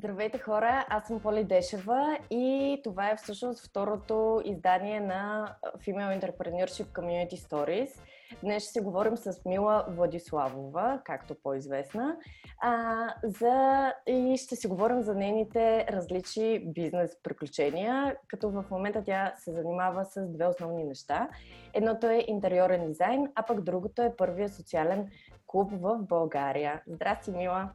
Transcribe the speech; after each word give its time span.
Здравейте 0.00 0.38
хора, 0.38 0.86
аз 0.88 1.06
съм 1.06 1.20
Поли 1.20 1.44
Дешева 1.44 2.18
и 2.30 2.80
това 2.84 3.10
е 3.10 3.16
всъщност 3.16 3.66
второто 3.66 4.42
издание 4.44 5.00
на 5.00 5.54
Female 5.76 6.20
Entrepreneurship 6.20 6.84
Community 6.84 7.34
Stories. 7.34 7.90
Днес 8.42 8.62
ще 8.62 8.72
си 8.72 8.80
говорим 8.80 9.16
с 9.16 9.44
Мила 9.44 9.86
Владиславова, 9.88 11.00
както 11.04 11.34
по-известна, 11.42 12.16
а, 12.62 12.96
за... 13.24 13.92
и 14.06 14.36
ще 14.36 14.56
си 14.56 14.68
говорим 14.68 15.02
за 15.02 15.14
нейните 15.14 15.86
различни 15.88 16.72
бизнес 16.72 17.16
приключения, 17.22 18.16
като 18.28 18.50
в 18.50 18.64
момента 18.70 19.04
тя 19.04 19.32
се 19.36 19.52
занимава 19.52 20.04
с 20.04 20.26
две 20.28 20.46
основни 20.46 20.84
неща. 20.84 21.28
Едното 21.74 22.06
е 22.06 22.24
интериорен 22.26 22.86
дизайн, 22.86 23.28
а 23.34 23.42
пък 23.42 23.60
другото 23.60 24.02
е 24.02 24.16
първия 24.16 24.48
социален 24.48 25.08
клуб 25.46 25.70
в 25.72 25.98
България. 25.98 26.82
Здрасти, 26.86 27.30
Мила! 27.30 27.70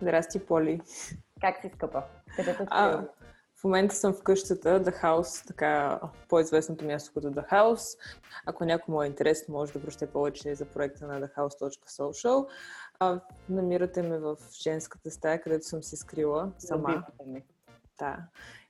Здрасти, 0.00 0.46
Поли! 0.46 0.80
Как 1.40 1.60
си, 1.60 1.70
скъпа? 1.74 2.02
Къде 2.36 2.56
те 2.56 2.66
а, 2.70 3.04
В 3.60 3.64
момента 3.64 3.94
съм 3.94 4.14
в 4.14 4.22
къщата 4.22 4.84
The 4.84 5.02
House, 5.02 5.46
така 5.46 6.00
по-известното 6.28 6.84
място 6.84 7.10
като 7.14 7.30
The 7.30 7.50
House. 7.50 7.98
Ако 8.46 8.64
някой 8.64 8.94
му 8.94 9.02
е 9.02 9.06
интересно, 9.06 9.54
може 9.54 9.72
да 9.72 9.82
прочете 9.82 10.06
повече 10.06 10.54
за 10.54 10.64
проекта 10.64 11.06
на 11.06 11.28
thehouse.social. 11.28 12.48
А, 12.98 13.20
намирате 13.48 14.02
ме 14.02 14.18
в 14.18 14.36
женската 14.62 15.10
стая, 15.10 15.40
където 15.40 15.66
съм 15.66 15.82
се 15.82 15.96
скрила 15.96 16.52
сама. 16.58 17.04
Да. 17.98 18.18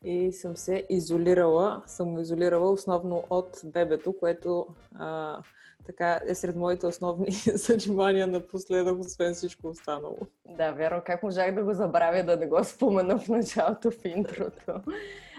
И 0.03 0.33
съм 0.33 0.57
се 0.57 0.87
изолирала, 0.91 1.83
съм 1.87 2.19
изолирала 2.19 2.71
основно 2.71 3.25
от 3.31 3.61
бебето, 3.65 4.19
което 4.19 4.67
а, 4.95 5.43
така 5.87 6.21
е 6.27 6.35
сред 6.35 6.57
моите 6.57 6.87
основни 6.87 7.31
занимания 7.55 8.27
напоследък, 8.27 8.99
освен 8.99 9.35
всичко 9.35 9.69
останало. 9.69 10.19
Да, 10.49 10.73
вярно. 10.73 11.03
Как 11.07 11.23
можах 11.23 11.55
да 11.55 11.65
го 11.65 11.73
забравя 11.73 12.23
да 12.23 12.37
не 12.37 12.47
го 12.47 12.65
спомена 12.65 13.19
в 13.19 13.29
началото 13.29 13.91
в 13.91 14.05
интрото. 14.05 14.81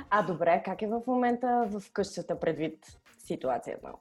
А 0.09 0.25
добре, 0.25 0.61
как 0.65 0.81
е 0.81 0.87
в 0.87 1.01
момента 1.07 1.67
в 1.71 1.83
къщата 1.93 2.39
предвид 2.39 2.85
ситуацията? 3.19 3.91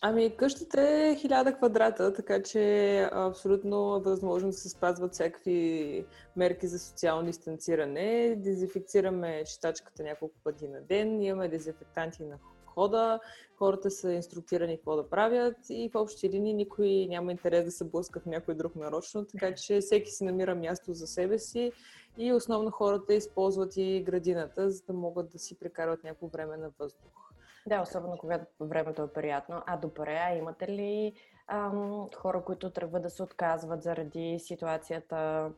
Ами, 0.00 0.36
къщата 0.36 0.80
е 0.80 1.16
хиляда 1.16 1.56
квадрата, 1.56 2.12
така 2.12 2.42
че 2.42 3.08
абсолютно 3.12 4.00
възможно 4.00 4.48
да 4.48 4.56
се 4.56 4.68
спазват 4.68 5.12
всякакви 5.12 6.06
мерки 6.36 6.66
за 6.66 6.78
социално 6.78 7.26
дистанциране. 7.26 8.34
Дезинфекцираме 8.36 9.44
читачката 9.44 10.02
няколко 10.02 10.34
пъти 10.44 10.68
на 10.68 10.80
ден, 10.80 11.22
имаме 11.22 11.48
дезинфектанти 11.48 12.24
на 12.24 12.38
хода, 12.78 13.20
хората 13.56 13.90
са 13.90 14.12
инструктирани 14.12 14.76
какво 14.76 14.96
да 14.96 15.10
правят 15.10 15.56
и 15.68 15.90
в 15.94 16.00
общи 16.00 16.30
линии 16.30 16.54
никой 16.54 17.06
няма 17.08 17.32
интерес 17.32 17.64
да 17.64 17.70
се 17.70 17.84
блъска 17.84 18.20
в 18.20 18.26
някой 18.26 18.54
друг 18.54 18.76
нарочно, 18.76 19.24
така 19.24 19.54
че 19.54 19.80
всеки 19.80 20.10
си 20.10 20.24
намира 20.24 20.54
място 20.54 20.94
за 20.94 21.06
себе 21.06 21.38
си 21.38 21.72
и 22.18 22.32
основно 22.32 22.70
хората 22.70 23.14
използват 23.14 23.76
и 23.76 24.02
градината, 24.06 24.70
за 24.70 24.82
да 24.82 24.92
могат 24.92 25.30
да 25.30 25.38
си 25.38 25.58
прекарват 25.58 26.04
някакво 26.04 26.26
време 26.26 26.56
на 26.56 26.70
въздух. 26.78 27.32
Да, 27.66 27.82
особено 27.82 28.18
когато 28.18 28.46
времето 28.60 29.02
е 29.02 29.12
приятно. 29.12 29.62
А 29.66 29.76
добре, 29.76 30.20
а 30.22 30.34
имате 30.34 30.68
ли 30.68 31.12
ам, 31.48 32.08
хора, 32.16 32.42
които 32.44 32.70
трябва 32.70 33.00
да 33.00 33.10
се 33.10 33.22
отказват 33.22 33.82
заради 33.82 34.38
ситуацията, 34.38 35.50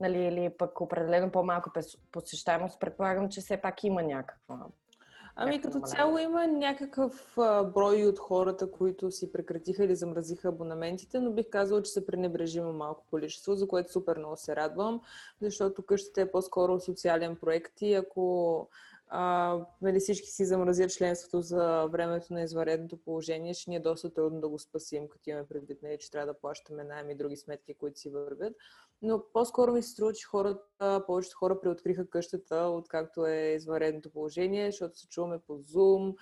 нали, 0.00 0.18
или 0.18 0.50
пък 0.58 0.80
определено 0.80 1.30
по-малко 1.30 1.70
посещаемост? 2.12 2.80
Предполагам, 2.80 3.28
че 3.28 3.40
все 3.40 3.56
пак 3.56 3.84
има 3.84 4.02
някаква 4.02 4.66
Ами 5.40 5.60
като 5.60 5.80
цяло 5.80 6.18
има 6.18 6.46
някакъв 6.46 7.38
а, 7.38 7.64
брой 7.64 8.06
от 8.06 8.18
хората, 8.18 8.70
които 8.70 9.10
си 9.10 9.32
прекратиха 9.32 9.84
или 9.84 9.96
замразиха 9.96 10.48
абонаментите, 10.48 11.20
но 11.20 11.30
бих 11.30 11.48
казала, 11.50 11.82
че 11.82 11.92
са 11.92 12.06
пренебрежимо 12.06 12.72
малко 12.72 13.04
количество, 13.10 13.54
за 13.54 13.68
което 13.68 13.92
супер 13.92 14.18
много 14.18 14.36
се 14.36 14.56
радвам, 14.56 15.00
защото 15.40 15.82
къщата 15.82 16.20
е 16.20 16.30
по-скоро 16.30 16.80
социален 16.80 17.36
проект 17.36 17.82
и 17.82 17.94
ако 17.94 18.68
нали, 19.82 20.00
всички 20.00 20.28
си 20.28 20.44
замразят 20.44 20.90
членството 20.90 21.40
за 21.40 21.86
времето 21.86 22.32
на 22.32 22.42
изваредното 22.42 22.96
положение, 22.96 23.54
ще 23.54 23.70
ни 23.70 23.76
е 23.76 23.80
доста 23.80 24.14
трудно 24.14 24.40
да 24.40 24.48
го 24.48 24.58
спасим, 24.58 25.08
като 25.08 25.30
имаме 25.30 25.46
предвид, 25.46 25.82
нали, 25.82 25.98
че 26.00 26.10
трябва 26.10 26.32
да 26.32 26.40
плащаме 26.40 26.84
найем 26.84 27.10
и 27.10 27.16
други 27.16 27.36
сметки, 27.36 27.74
които 27.74 27.98
си 27.98 28.10
вървят. 28.10 28.54
Но 29.02 29.24
по-скоро 29.32 29.72
ми 29.72 29.82
се 29.82 29.90
струва, 29.90 30.12
че 30.12 30.26
хората, 30.26 31.04
повечето 31.06 31.36
хора 31.36 31.60
преоткриха 31.60 32.10
къщата, 32.10 32.56
откакто 32.56 33.26
е 33.26 33.54
изваредното 33.56 34.10
положение, 34.10 34.70
защото 34.70 34.98
се 34.98 35.08
чуваме 35.08 35.38
по 35.46 35.52
Zoom, 35.58 36.14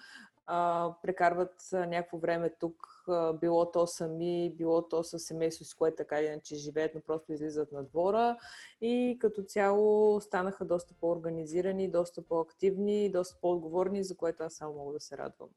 а, 0.46 0.92
прекарват 1.02 1.54
някакво 1.72 2.18
време 2.18 2.50
тук, 2.60 3.04
а, 3.08 3.32
било 3.32 3.70
то 3.70 3.86
сами, 3.86 4.50
било 4.56 4.88
то 4.88 5.04
с 5.04 5.18
семейство, 5.18 5.64
с 5.64 5.74
което 5.74 5.96
така 5.96 6.20
или 6.20 6.26
иначе 6.26 6.54
живеят, 6.54 6.94
но 6.94 7.00
просто 7.00 7.32
излизат 7.32 7.72
на 7.72 7.84
двора 7.84 8.38
и 8.80 9.16
като 9.20 9.42
цяло 9.42 10.20
станаха 10.20 10.64
доста 10.64 10.94
по-организирани, 11.00 11.90
доста 11.90 12.22
по-активни, 12.22 13.12
доста 13.12 13.36
по-отговорни, 13.40 14.04
за 14.04 14.16
което 14.16 14.42
аз 14.42 14.54
само 14.54 14.74
мога 14.74 14.92
да 14.92 15.00
се 15.00 15.18
радвам. 15.18 15.48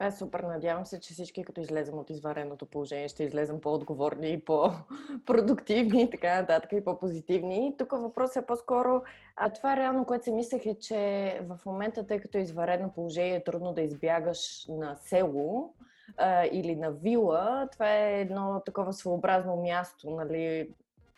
Е 0.00 0.10
супер. 0.10 0.40
Надявам 0.40 0.86
се, 0.86 1.00
че 1.00 1.14
всички, 1.14 1.44
като 1.44 1.60
излезем 1.60 1.98
от 1.98 2.10
извареното 2.10 2.66
положение, 2.66 3.08
ще 3.08 3.24
излезем 3.24 3.60
по-отговорни 3.60 4.32
и 4.32 4.44
по-продуктивни 4.44 6.02
и 6.02 6.10
така 6.10 6.40
нататък 6.40 6.72
и 6.72 6.84
по-позитивни. 6.84 7.74
Тук 7.78 7.92
въпросът 7.92 8.42
е 8.42 8.46
по-скоро, 8.46 9.02
а 9.36 9.52
това 9.52 9.76
реално, 9.76 10.04
което 10.04 10.24
си 10.24 10.32
мислех 10.32 10.66
е, 10.66 10.78
че 10.78 11.40
в 11.48 11.66
момента, 11.66 12.06
тъй 12.06 12.20
като 12.20 12.38
е 12.38 12.40
изваредно 12.40 12.92
положение, 12.92 13.34
е 13.34 13.44
трудно 13.44 13.72
да 13.72 13.82
избягаш 13.82 14.66
на 14.68 14.96
село 14.96 15.74
а, 16.16 16.44
или 16.46 16.76
на 16.76 16.90
вила. 16.90 17.68
Това 17.72 17.96
е 17.96 18.20
едно 18.20 18.62
такова 18.66 18.92
своеобразно 18.92 19.56
място, 19.56 20.10
нали, 20.10 20.74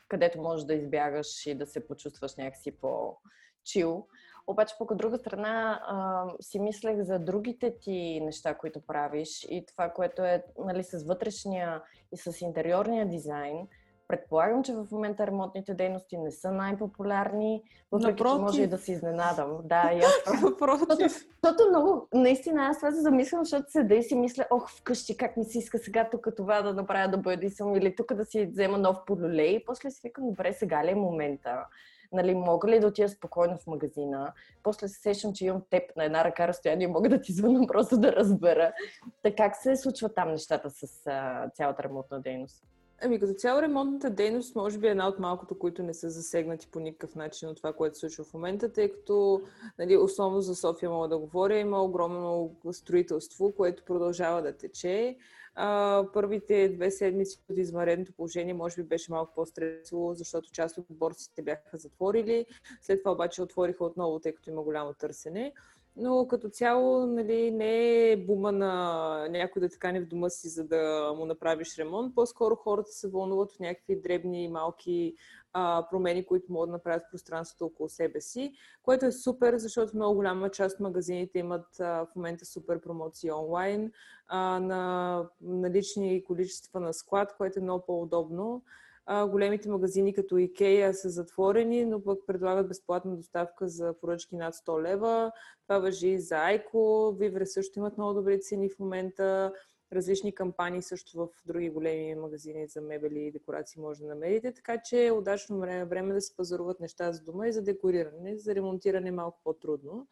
където 0.09 0.41
можеш 0.41 0.67
да 0.67 0.75
избягаш 0.75 1.47
и 1.47 1.55
да 1.55 1.67
се 1.67 1.87
почувстваш 1.87 2.37
някакси 2.37 2.73
по-чил. 2.73 4.07
Обаче, 4.47 4.75
пък 4.79 4.91
от 4.91 4.99
друга 4.99 5.19
страна, 5.19 5.81
а, 5.87 6.25
си 6.41 6.59
мислех 6.59 7.03
за 7.03 7.19
другите 7.19 7.75
ти 7.81 8.21
неща, 8.23 8.55
които 8.55 8.81
правиш 8.81 9.47
и 9.51 9.67
това, 9.67 9.91
което 9.91 10.23
е 10.23 10.45
нали, 10.59 10.85
с 10.85 11.05
вътрешния 11.05 11.83
и 12.13 12.17
с 12.17 12.41
интериорния 12.41 13.09
дизайн. 13.09 13.69
Предполагам, 14.09 14.63
че 14.63 14.75
в 14.75 14.87
момента 14.93 15.27
ремонтните 15.27 15.75
дейности 15.75 16.19
не 16.19 16.31
са 16.31 16.53
най-популярни, 16.53 17.63
въпреки 17.93 18.11
Напротив. 18.11 18.37
че 18.37 18.43
може 18.43 18.63
и 18.63 18.67
да 18.67 18.79
се 18.79 18.93
изненадам. 18.93 19.59
Да, 19.65 19.91
и 19.95 19.99
аз 19.99 20.43
Напротив. 20.43 21.13
Защото, 21.45 21.69
много, 21.69 22.09
наистина, 22.15 22.67
аз 22.67 22.77
това 22.77 22.93
се 22.93 23.01
замислям, 23.01 23.45
защото 23.45 23.71
седа 23.71 23.95
и 23.95 24.03
си 24.03 24.15
мисля, 24.15 24.47
ох, 24.51 24.71
вкъщи, 24.71 25.17
как 25.17 25.37
ми 25.37 25.45
се 25.45 25.59
иска 25.59 25.79
сега 25.79 26.09
тук 26.11 26.29
това 26.37 26.63
да 26.63 26.75
направя 26.75 27.11
да 27.11 27.19
бъде 27.19 27.51
съм 27.51 27.77
или 27.77 27.97
тук 27.97 28.15
да 28.15 28.25
си 28.25 28.47
взема 28.47 28.79
нов 28.79 28.97
полюлей. 29.07 29.55
И 29.55 29.65
после 29.65 29.91
си 29.91 30.01
викам, 30.05 30.29
добре, 30.29 30.53
сега 30.53 30.85
ли 30.85 30.91
е 30.91 30.95
момента? 30.95 31.67
Нали, 32.13 32.35
мога 32.35 32.69
ли 32.69 32.81
да 32.81 32.87
отида 32.87 33.09
спокойно 33.09 33.59
в 33.59 33.67
магазина, 33.67 34.33
после 34.63 34.89
се 34.89 35.01
сещам, 35.01 35.33
че 35.33 35.47
имам 35.47 35.63
теб 35.71 35.97
на 35.97 36.05
една 36.05 36.25
ръка 36.25 36.49
разстояние, 36.49 36.89
мога 36.89 37.09
да 37.09 37.21
ти 37.21 37.33
звънам 37.33 37.67
просто 37.69 37.99
да 37.99 38.13
разбера. 38.13 38.73
Така 39.23 39.43
как 39.43 39.57
се 39.57 39.77
случват 39.77 40.15
там 40.15 40.31
нещата 40.31 40.71
с 40.71 41.07
а, 41.07 41.51
цялата 41.55 41.83
ремонтна 41.83 42.21
дейност? 42.21 42.65
Ами 43.05 43.21
като 43.21 43.33
цяло 43.35 43.63
ремонтната 43.63 44.11
дейност 44.11 44.57
може 44.57 44.79
би 44.79 44.87
е 44.87 44.91
една 44.91 45.09
от 45.09 45.19
малкото, 45.19 45.59
които 45.59 45.83
не 45.83 45.95
са 45.95 46.11
засегнати 46.11 46.69
по 46.71 46.81
никакъв 46.81 47.15
начин 47.15 47.49
от 47.49 47.57
това, 47.57 47.73
което 47.73 47.95
се 47.95 48.01
случва 48.01 48.25
в 48.25 48.35
момента, 48.35 48.73
тъй 48.73 48.93
като 48.93 49.43
нали, 49.79 49.97
основно 49.97 50.41
за 50.41 50.55
София 50.55 50.91
мога 50.91 51.09
да 51.09 51.19
говоря, 51.19 51.59
има 51.59 51.83
огромно 51.83 52.57
строителство, 52.73 53.53
което 53.53 53.85
продължава 53.85 54.43
да 54.43 54.57
тече. 54.57 55.17
Първите 56.13 56.69
две 56.69 56.91
седмици 56.91 57.39
от 57.51 57.59
извънредното 57.59 58.13
положение 58.13 58.55
може 58.55 58.77
би 58.77 58.89
беше 58.89 59.13
малко 59.13 59.35
по-стресово, 59.35 60.15
защото 60.15 60.51
част 60.53 60.79
от 60.79 60.87
борците 60.91 61.43
бяха 61.43 61.77
затворили. 61.77 62.47
След 62.81 63.03
това 63.03 63.13
обаче 63.13 63.43
отвориха 63.43 63.85
отново, 63.85 64.21
тъй 64.21 64.33
като 64.33 64.51
има 64.51 64.63
голямо 64.63 64.95
търсене. 64.95 65.53
Но 65.97 66.29
като 66.29 66.49
цяло 66.49 67.07
нали, 67.07 67.51
не 67.51 68.11
е 68.11 68.17
бума 68.17 68.53
на 68.53 69.29
някой 69.31 69.61
да 69.61 69.69
така 69.69 69.93
не 69.93 70.01
в 70.01 70.07
дома 70.07 70.29
си, 70.29 70.49
за 70.49 70.65
да 70.65 71.13
му 71.17 71.25
направиш 71.25 71.79
ремонт. 71.79 72.15
По-скоро 72.15 72.57
хората 72.57 72.91
се 72.91 73.09
вълнуват 73.09 73.53
от 73.53 73.61
някакви 73.61 74.01
дребни, 74.01 74.49
малки 74.49 75.15
а, 75.53 75.87
промени, 75.91 76.27
които 76.27 76.53
могат 76.53 76.69
да 76.69 76.73
направят 76.73 77.03
в 77.03 77.11
пространството 77.11 77.65
около 77.65 77.89
себе 77.89 78.21
си, 78.21 78.53
което 78.83 79.07
е 79.07 79.13
супер, 79.13 79.57
защото 79.57 79.97
много 79.97 80.15
голяма 80.15 80.51
част 80.51 80.75
от 80.75 80.81
магазините 80.81 81.39
имат 81.39 81.81
а, 81.81 82.07
в 82.07 82.17
момента 82.17 82.45
супер 82.45 82.81
промоции 82.81 83.33
онлайн 83.33 83.93
а, 84.29 84.61
на 84.61 85.25
налични 85.41 86.25
количества 86.25 86.81
на 86.81 86.93
склад, 86.93 87.35
което 87.37 87.59
е 87.59 87.63
много 87.63 87.85
по-удобно. 87.87 88.63
Големите 89.11 89.69
магазини 89.69 90.15
като 90.15 90.37
Икея 90.37 90.95
са 90.95 91.11
затворени, 91.11 91.85
но 91.85 92.05
пък 92.05 92.19
предлагат 92.27 92.69
безплатна 92.69 93.17
доставка 93.17 93.69
за 93.69 93.95
поръчки 94.01 94.37
над 94.37 94.55
100 94.55 94.83
лева. 94.83 95.33
Това 95.63 95.79
въжи 95.79 96.09
и 96.09 96.21
за 96.21 96.37
Айко. 96.37 97.13
Вивре 97.19 97.47
също 97.47 97.79
имат 97.79 97.99
много 97.99 98.15
добри 98.15 98.41
цени 98.41 98.69
в 98.69 98.79
момента 98.79 99.53
различни 99.93 100.35
кампании 100.35 100.83
също 100.83 101.19
в 101.19 101.29
други 101.47 101.71
големи 101.71 102.15
магазини 102.15 102.67
за 102.69 102.81
мебели 102.81 103.21
и 103.21 103.33
декорации 103.33 103.83
може 103.83 104.01
да 104.01 104.07
намерите, 104.07 104.53
така 104.53 104.83
че 104.85 105.07
е 105.07 105.13
удачно 105.13 105.59
време, 105.61 105.85
време 105.85 106.15
да 106.15 106.21
се 106.21 106.37
пазаруват 106.37 106.81
неща 106.81 107.13
за 107.13 107.23
дома 107.23 107.49
и 107.49 107.53
за 107.53 107.63
декориране, 107.63 108.37
за 108.37 108.55
ремонтиране 108.55 109.09
е 109.09 109.13
малко 109.13 109.41
по-трудно. 109.45 110.07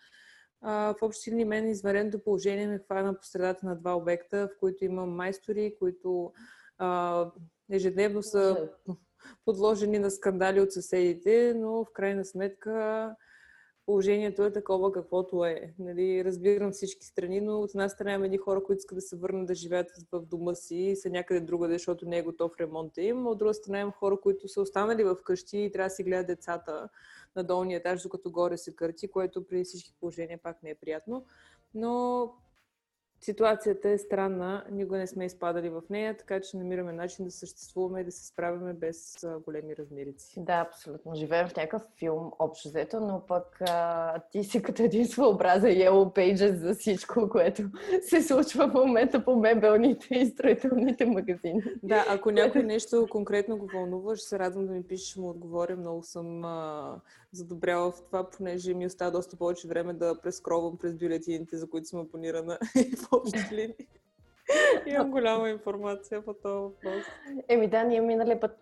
В 0.63 0.97
общи 1.03 1.31
линии 1.31 1.45
мен 1.45 1.69
извареното 1.69 2.23
положение 2.23 2.67
ме 2.67 2.79
хвана 2.79 3.15
по 3.15 3.25
средата 3.25 3.67
на 3.67 3.77
два 3.77 3.97
обекта, 3.97 4.49
в 4.49 4.59
които 4.61 4.85
имам 4.85 5.11
майстори, 5.11 5.77
които 5.79 6.33
ежедневно 7.71 8.23
са 8.23 8.69
подложени 9.45 9.99
на 9.99 10.11
скандали 10.11 10.61
от 10.61 10.73
съседите, 10.73 11.55
но 11.57 11.85
в 11.85 11.93
крайна 11.93 12.25
сметка 12.25 13.17
положението 13.87 14.45
е 14.45 14.53
такова 14.53 14.93
каквото 14.93 15.45
е. 15.45 15.75
Нали, 15.79 16.25
разбирам 16.25 16.73
всички 16.73 17.07
страни, 17.07 17.41
но 17.41 17.61
от 17.61 17.71
една 17.71 17.89
страна 17.89 18.13
има 18.13 18.25
едни 18.25 18.39
хора, 18.39 18.63
които 18.63 18.79
искат 18.79 18.97
да 18.97 19.03
се 19.03 19.17
върнат 19.17 19.47
да 19.47 19.55
живеят 19.55 19.91
в 20.13 20.27
дома 20.27 20.55
си 20.55 20.77
и 20.77 20.97
са 20.97 21.11
някъде 21.11 21.41
другаде, 21.41 21.73
защото 21.73 22.09
не 22.09 22.19
е 22.19 22.23
готов 22.23 22.53
ремонта 22.61 23.03
им. 23.03 23.27
От 23.27 23.39
друга 23.39 23.55
страна 23.55 23.81
има 23.81 23.93
хора, 23.93 24.21
които 24.21 24.49
са 24.49 24.61
останали 24.61 25.05
в 25.05 25.17
къщи 25.25 25.59
и 25.59 25.73
трябва 25.73 25.87
да 25.87 25.95
си 25.95 26.05
гледат 26.05 26.27
децата 26.27 26.89
на 27.37 27.45
долния 27.45 27.77
етаж, 27.77 28.03
докато 28.03 28.31
горе 28.31 28.57
се 28.57 28.77
кърти, 28.77 29.11
което 29.11 29.47
при 29.47 29.65
всички 29.65 29.95
положения 30.01 30.39
пак 30.43 30.63
не 30.63 30.71
е 30.71 30.75
приятно. 30.75 31.27
Но 31.75 32.25
ситуацията 33.21 33.89
е 33.89 33.99
странна, 33.99 34.65
никога 34.71 34.99
не 34.99 35.07
сме 35.07 35.25
изпадали 35.25 35.69
в 35.69 35.83
нея, 35.91 36.17
така 36.17 36.41
че 36.41 36.57
намираме 36.57 36.93
начин 36.93 37.25
да 37.25 37.31
съществуваме 37.31 38.01
и 38.01 38.05
да 38.05 38.13
се 38.13 38.27
справяме 38.27 38.73
без 38.73 39.25
а, 39.25 39.39
големи 39.39 39.77
размерици. 39.77 40.35
Да, 40.37 40.67
абсолютно. 40.69 41.15
Живеем 41.15 41.49
в 41.49 41.57
някакъв 41.57 41.83
филм, 41.99 42.33
общо 42.39 42.69
взето, 42.69 43.01
но 43.01 43.23
пък 43.27 43.61
а, 43.61 44.21
ти 44.33 44.45
си 44.45 44.63
като 44.63 44.83
един 44.83 45.07
своеобразен 45.07 45.71
Yellow 45.71 46.17
Pages 46.17 46.55
за 46.55 46.75
всичко, 46.75 47.29
което 47.29 47.63
се 48.03 48.23
случва 48.23 48.69
в 48.69 48.75
момента 48.75 49.25
по 49.25 49.37
мебелните 49.37 50.15
и 50.15 50.27
строителните 50.27 51.07
магазини. 51.07 51.63
Да, 51.83 52.05
ако 52.09 52.31
някой 52.31 52.63
нещо 52.63 53.07
конкретно 53.11 53.59
го 53.59 53.67
вълнува, 53.75 54.17
ще 54.17 54.29
се 54.29 54.39
радвам 54.39 54.67
да 54.67 54.73
ми 54.73 54.83
пишеш, 54.83 55.17
му 55.17 55.31
отговоря. 55.31 55.77
Много 55.77 56.03
съм 56.03 56.45
а, 56.45 57.01
задобряла 57.33 57.91
в 57.91 58.03
това, 58.07 58.31
понеже 58.31 58.75
ми 58.75 58.87
остава 58.87 59.11
доста 59.11 59.37
повече 59.37 59.69
време 59.69 59.93
да 59.93 60.21
прескровам 60.23 60.79
през 60.79 60.95
бюлетините, 60.95 61.57
за 61.57 61.71
които 61.71 61.89
съм 61.89 62.07
в 62.07 62.11
общи 63.13 63.55
линии. 63.55 63.89
Имам 64.87 65.11
голяма 65.11 65.51
информация 65.51 66.25
по 66.25 66.35
този 66.35 66.55
въпрос. 66.55 67.05
Еми 67.49 67.69
да, 67.69 67.83
ние 67.83 68.01
минали 68.01 68.41
път 68.41 68.57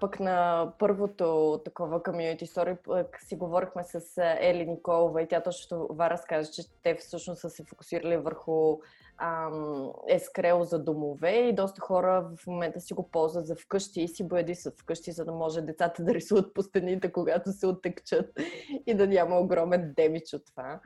пък 0.00 0.20
на 0.20 0.68
първото 0.78 1.60
такова 1.64 2.02
community 2.02 2.42
story, 2.42 2.76
пък 2.84 3.18
си 3.22 3.36
говорихме 3.36 3.84
с 3.84 4.00
Ели 4.40 4.66
Николова 4.66 5.22
и 5.22 5.28
тя 5.28 5.42
точно 5.42 5.88
това 5.88 6.10
разказа, 6.10 6.52
че 6.52 6.62
те 6.82 6.94
всъщност 6.94 7.40
са 7.40 7.50
се 7.50 7.64
фокусирали 7.64 8.16
върху 8.16 8.78
ам, 9.18 9.92
ескрел 10.08 10.64
за 10.64 10.78
домове 10.78 11.30
и 11.30 11.54
доста 11.54 11.80
хора 11.80 12.30
в 12.36 12.46
момента 12.46 12.80
си 12.80 12.94
го 12.94 13.10
ползват 13.10 13.46
за 13.46 13.56
вкъщи 13.56 14.02
и 14.02 14.08
си 14.08 14.28
боядисат 14.28 14.80
вкъщи, 14.80 15.12
за 15.12 15.24
да 15.24 15.32
може 15.32 15.60
децата 15.60 16.04
да 16.04 16.14
рисуват 16.14 16.54
по 16.54 16.62
стените, 16.62 17.12
когато 17.12 17.52
се 17.52 17.66
оттекчат 17.66 18.26
и 18.86 18.94
да 18.94 19.06
няма 19.06 19.38
огромен 19.38 19.92
демич 19.96 20.32
от 20.32 20.42
това. 20.46 20.80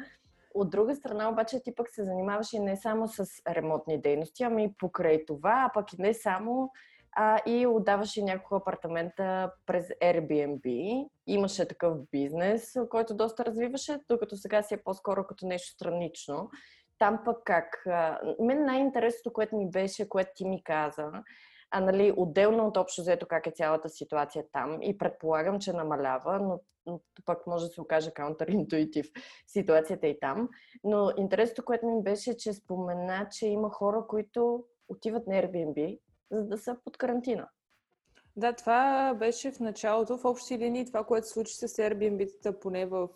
От 0.54 0.70
друга 0.70 0.94
страна, 0.94 1.28
обаче, 1.28 1.62
ти 1.62 1.74
пък 1.74 1.90
се 1.90 2.04
занимаваш 2.04 2.52
и 2.52 2.58
не 2.58 2.76
само 2.76 3.08
с 3.08 3.26
ремонтни 3.48 4.00
дейности, 4.00 4.42
ами 4.42 4.64
и 4.64 4.74
покрай 4.78 5.24
това, 5.26 5.64
а 5.68 5.72
пък 5.74 5.92
и 5.92 5.96
не 5.98 6.14
само, 6.14 6.70
а 7.16 7.40
и 7.46 7.66
отдаваше 7.66 8.22
няколко 8.22 8.54
апартамента 8.54 9.52
през 9.66 9.88
Airbnb. 9.88 10.66
Имаше 11.26 11.68
такъв 11.68 11.98
бизнес, 12.12 12.76
който 12.90 13.16
доста 13.16 13.44
развиваше, 13.44 14.00
докато 14.08 14.36
сега 14.36 14.62
си 14.62 14.74
е 14.74 14.82
по-скоро 14.84 15.26
като 15.26 15.46
нещо 15.46 15.68
странично. 15.68 16.50
Там 16.98 17.20
пък 17.24 17.36
как? 17.44 17.86
Мен 18.40 18.64
най-интересното, 18.64 19.32
което 19.32 19.56
ми 19.56 19.70
беше, 19.70 20.08
което 20.08 20.30
ти 20.34 20.44
ми 20.44 20.64
каза, 20.64 21.10
а 21.76 21.80
нали, 21.80 22.14
отделно 22.16 22.66
от 22.66 22.76
общо 22.76 23.02
взето 23.02 23.26
как 23.26 23.46
е 23.46 23.50
цялата 23.50 23.88
ситуация 23.88 24.44
там 24.52 24.82
и 24.82 24.98
предполагам, 24.98 25.60
че 25.60 25.72
намалява, 25.72 26.38
но, 26.38 26.60
но 26.86 27.00
пък 27.24 27.46
може 27.46 27.66
да 27.66 27.72
се 27.72 27.80
окаже 27.80 28.10
каунтеринтуитив 28.10 29.10
ситуацията 29.46 30.06
и 30.06 30.20
там. 30.20 30.48
Но 30.84 31.10
интересното, 31.16 31.64
което 31.64 31.86
ми 31.86 32.02
беше, 32.02 32.36
че 32.36 32.52
спомена, 32.52 33.28
че 33.30 33.46
има 33.46 33.70
хора, 33.70 34.04
които 34.08 34.64
отиват 34.88 35.26
на 35.26 35.34
Airbnb, 35.34 35.98
за 36.30 36.44
да 36.44 36.58
са 36.58 36.76
под 36.84 36.96
карантина. 36.96 37.48
Да, 38.36 38.52
това 38.52 39.14
беше 39.18 39.52
в 39.52 39.60
началото. 39.60 40.18
В 40.18 40.24
общи 40.24 40.58
линии 40.58 40.86
това, 40.86 41.04
което 41.04 41.28
случи 41.28 41.54
с 41.54 41.68
Airbnb-тата, 41.68 42.60
поне 42.60 42.86
в 42.86 43.08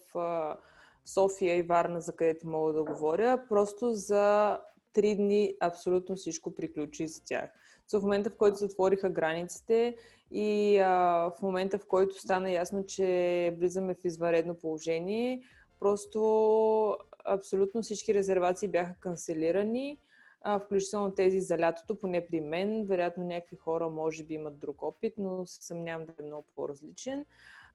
София 1.07 1.57
и 1.57 1.63
Варна, 1.63 2.01
за 2.01 2.17
където 2.17 2.49
мога 2.49 2.73
да 2.73 2.85
говоря, 2.85 3.45
просто 3.49 3.95
за 3.95 4.59
три 4.93 5.17
дни 5.17 5.57
абсолютно 5.61 6.17
всичко 6.17 6.55
приключи 6.55 7.09
за 7.09 7.25
тях. 7.25 7.51
So, 7.93 8.01
в 8.01 8.03
момента, 8.03 8.31
в 8.31 8.37
който 8.37 8.57
затвориха 8.57 9.11
границите 9.11 9.97
и 10.31 10.79
а, 10.79 11.31
в 11.39 11.43
момента, 11.43 11.79
в 11.79 11.87
който 11.87 12.21
стана 12.21 12.51
ясно, 12.51 12.87
че 12.87 13.55
влизаме 13.59 13.95
в 13.95 14.05
извънредно 14.05 14.55
положение, 14.55 15.43
просто 15.81 16.97
абсолютно 17.25 17.83
всички 17.83 18.15
резервации 18.15 18.69
бяха 18.69 18.95
канцелирани, 19.01 19.99
а, 20.43 20.59
включително 20.59 21.15
тези 21.15 21.41
за 21.41 21.59
лятото, 21.59 21.99
поне 21.99 22.27
при 22.27 22.41
мен. 22.41 22.85
Вероятно 22.87 23.25
някакви 23.25 23.57
хора 23.57 23.89
може 23.89 24.25
би 24.25 24.35
имат 24.35 24.59
друг 24.59 24.83
опит, 24.83 25.15
но 25.19 25.47
се 25.47 25.67
съмнявам 25.67 26.07
да 26.07 26.13
е 26.21 26.27
много 26.27 26.47
по-различен. 26.57 27.25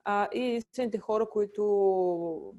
А, 0.03 0.29
и 0.33 0.43
единствените 0.43 0.97
хора, 0.97 1.29
които 1.29 2.53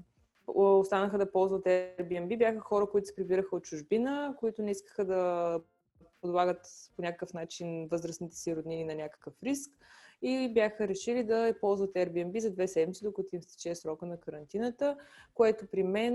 останаха 0.46 1.18
да 1.18 1.32
ползват 1.32 1.64
Airbnb, 1.64 2.38
бяха 2.38 2.60
хора, 2.60 2.86
които 2.86 3.08
се 3.08 3.14
прибираха 3.14 3.56
от 3.56 3.64
чужбина, 3.64 4.34
които 4.38 4.62
не 4.62 4.70
искаха 4.70 5.04
да 5.04 5.60
подлагат 6.24 6.66
по 6.96 7.02
някакъв 7.02 7.34
начин 7.34 7.88
възрастните 7.88 8.36
си 8.36 8.56
роднини 8.56 8.84
на 8.84 8.94
някакъв 8.94 9.34
риск 9.42 9.70
и 10.22 10.50
бяха 10.54 10.88
решили 10.88 11.24
да 11.24 11.54
ползват 11.60 11.94
Airbnb 11.94 12.38
за 12.38 12.50
две 12.50 12.68
седмици, 12.68 13.04
докато 13.04 13.36
им 13.36 13.42
стече 13.42 13.74
срока 13.74 14.06
на 14.06 14.20
карантината, 14.20 14.96
което 15.34 15.66
при 15.66 15.82
мен 15.82 16.14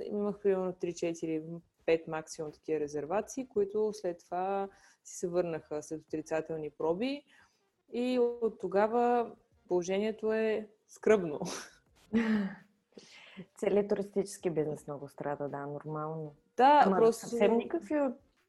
имах 0.00 0.38
примерно 0.38 0.72
3-4-5 0.72 2.08
максимум 2.08 2.52
такива 2.52 2.80
резервации, 2.80 3.48
които 3.48 3.90
след 3.92 4.18
това 4.18 4.68
си 5.04 5.16
се 5.16 5.28
върнаха 5.28 5.82
след 5.82 6.00
отрицателни 6.00 6.70
проби 6.70 7.22
и 7.92 8.18
от 8.18 8.60
тогава 8.60 9.32
положението 9.68 10.32
е 10.32 10.68
скръбно. 10.88 11.40
Целият 13.58 13.88
туристически 13.88 14.50
бизнес 14.50 14.86
много 14.86 15.08
страда, 15.08 15.48
да, 15.48 15.66
нормално. 15.66 16.34
Да, 16.56 16.82
Ама 16.86 16.96
просто... 16.96 17.28
съвсем 17.28 17.56
никакви 17.56 18.00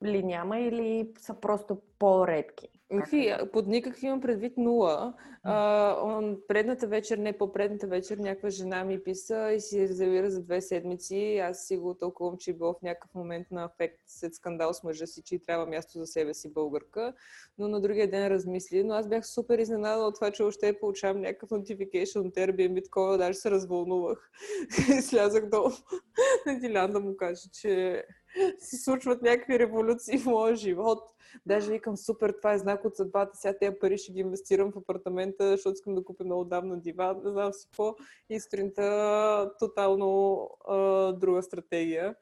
ли 0.03 0.23
няма 0.23 0.59
или 0.59 1.13
са 1.19 1.33
просто 1.33 1.81
по-редки? 1.99 2.67
Фи, 3.09 3.33
под 3.53 3.67
никакъв 3.67 4.03
имам 4.03 4.21
предвид 4.21 4.57
нула. 4.57 5.13
А, 5.43 6.21
предната 6.47 6.87
вечер, 6.87 7.17
не 7.17 7.37
по-предната 7.37 7.87
вечер, 7.87 8.17
някаква 8.17 8.49
жена 8.49 8.83
ми 8.83 9.03
писа 9.03 9.51
и 9.51 9.61
си 9.61 9.81
резервира 9.81 10.29
за 10.29 10.43
две 10.43 10.61
седмици. 10.61 11.37
Аз 11.37 11.67
си 11.67 11.77
го 11.77 11.93
тълкувам, 11.93 12.37
че 12.37 12.51
е 12.51 12.53
било 12.53 12.73
в 12.73 12.81
някакъв 12.81 13.15
момент 13.15 13.47
на 13.51 13.63
афект 13.63 13.99
след 14.07 14.35
скандал 14.35 14.73
с 14.73 14.83
мъжа 14.83 15.07
си, 15.07 15.21
че 15.25 15.39
трябва 15.39 15.65
място 15.65 15.99
за 15.99 16.05
себе 16.05 16.33
си 16.33 16.53
българка. 16.53 17.13
Но 17.57 17.67
на 17.67 17.81
другия 17.81 18.09
ден 18.09 18.27
размисли. 18.27 18.83
Но 18.83 18.93
аз 18.93 19.07
бях 19.07 19.27
супер 19.27 19.59
изненадана 19.59 20.07
от 20.07 20.15
това, 20.15 20.31
че 20.31 20.43
още 20.43 20.79
получавам 20.79 21.21
някакъв 21.21 21.49
notification 21.49 22.27
от 22.27 22.35
Airbnb, 22.35 22.83
такова, 22.83 23.17
даже 23.17 23.39
се 23.39 23.51
развълнувах. 23.51 24.31
Слязах 25.01 25.49
долу 25.49 25.69
на 26.45 26.59
Дилян 26.59 26.91
да 26.91 26.99
му 26.99 27.17
кажа, 27.17 27.49
че 27.53 28.03
си 28.59 28.77
случват 28.77 29.21
някакви 29.21 29.59
революции 29.59 30.17
в 30.17 30.25
моя 30.25 30.55
живот. 30.55 30.99
Даже 31.45 31.71
викам, 31.71 31.97
супер, 31.97 32.33
това 32.37 32.53
е 32.53 32.57
знак 32.57 32.85
от 32.85 32.95
съдбата, 32.95 33.37
сега 33.37 33.57
тези 33.57 33.75
пари 33.79 33.97
ще 33.97 34.11
ги 34.11 34.19
инвестирам 34.19 34.71
в 34.71 34.77
апартамента, 34.77 35.49
защото 35.49 35.73
искам 35.73 35.95
да 35.95 36.03
купя 36.03 36.23
много 36.23 36.45
давна 36.45 36.79
диван, 36.79 37.21
не 37.23 37.31
знам 37.31 37.53
си 37.53 37.67
какво. 37.67 37.95
И 38.29 38.39
сутринта 38.39 39.51
тотално 39.59 40.49
а, 40.67 40.77
друга 41.13 41.43
стратегия. 41.43 42.15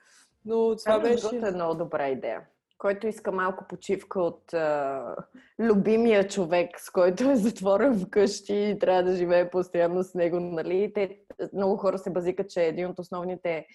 Но 0.45 0.75
това 0.75 0.77
Това 0.77 0.99
беше... 0.99 1.47
е 1.47 1.51
много 1.51 1.75
добра 1.75 2.09
идея. 2.09 2.41
Който 2.77 3.07
иска 3.07 3.31
малко 3.31 3.65
почивка 3.69 4.21
от 4.21 4.53
а, 4.53 5.15
любимия 5.59 6.27
човек, 6.27 6.69
с 6.79 6.89
който 6.89 7.31
е 7.31 7.35
затворен 7.35 7.99
вкъщи 7.99 8.55
и 8.55 8.79
трябва 8.79 9.03
да 9.03 9.15
живее 9.15 9.49
постоянно 9.49 10.03
с 10.03 10.13
него, 10.13 10.39
нали? 10.39 10.91
Те, 10.93 11.19
много 11.53 11.77
хора 11.77 11.97
се 11.97 12.09
базикат, 12.09 12.49
че 12.49 12.63
един 12.63 12.87
от 12.87 12.99
основните 12.99 13.65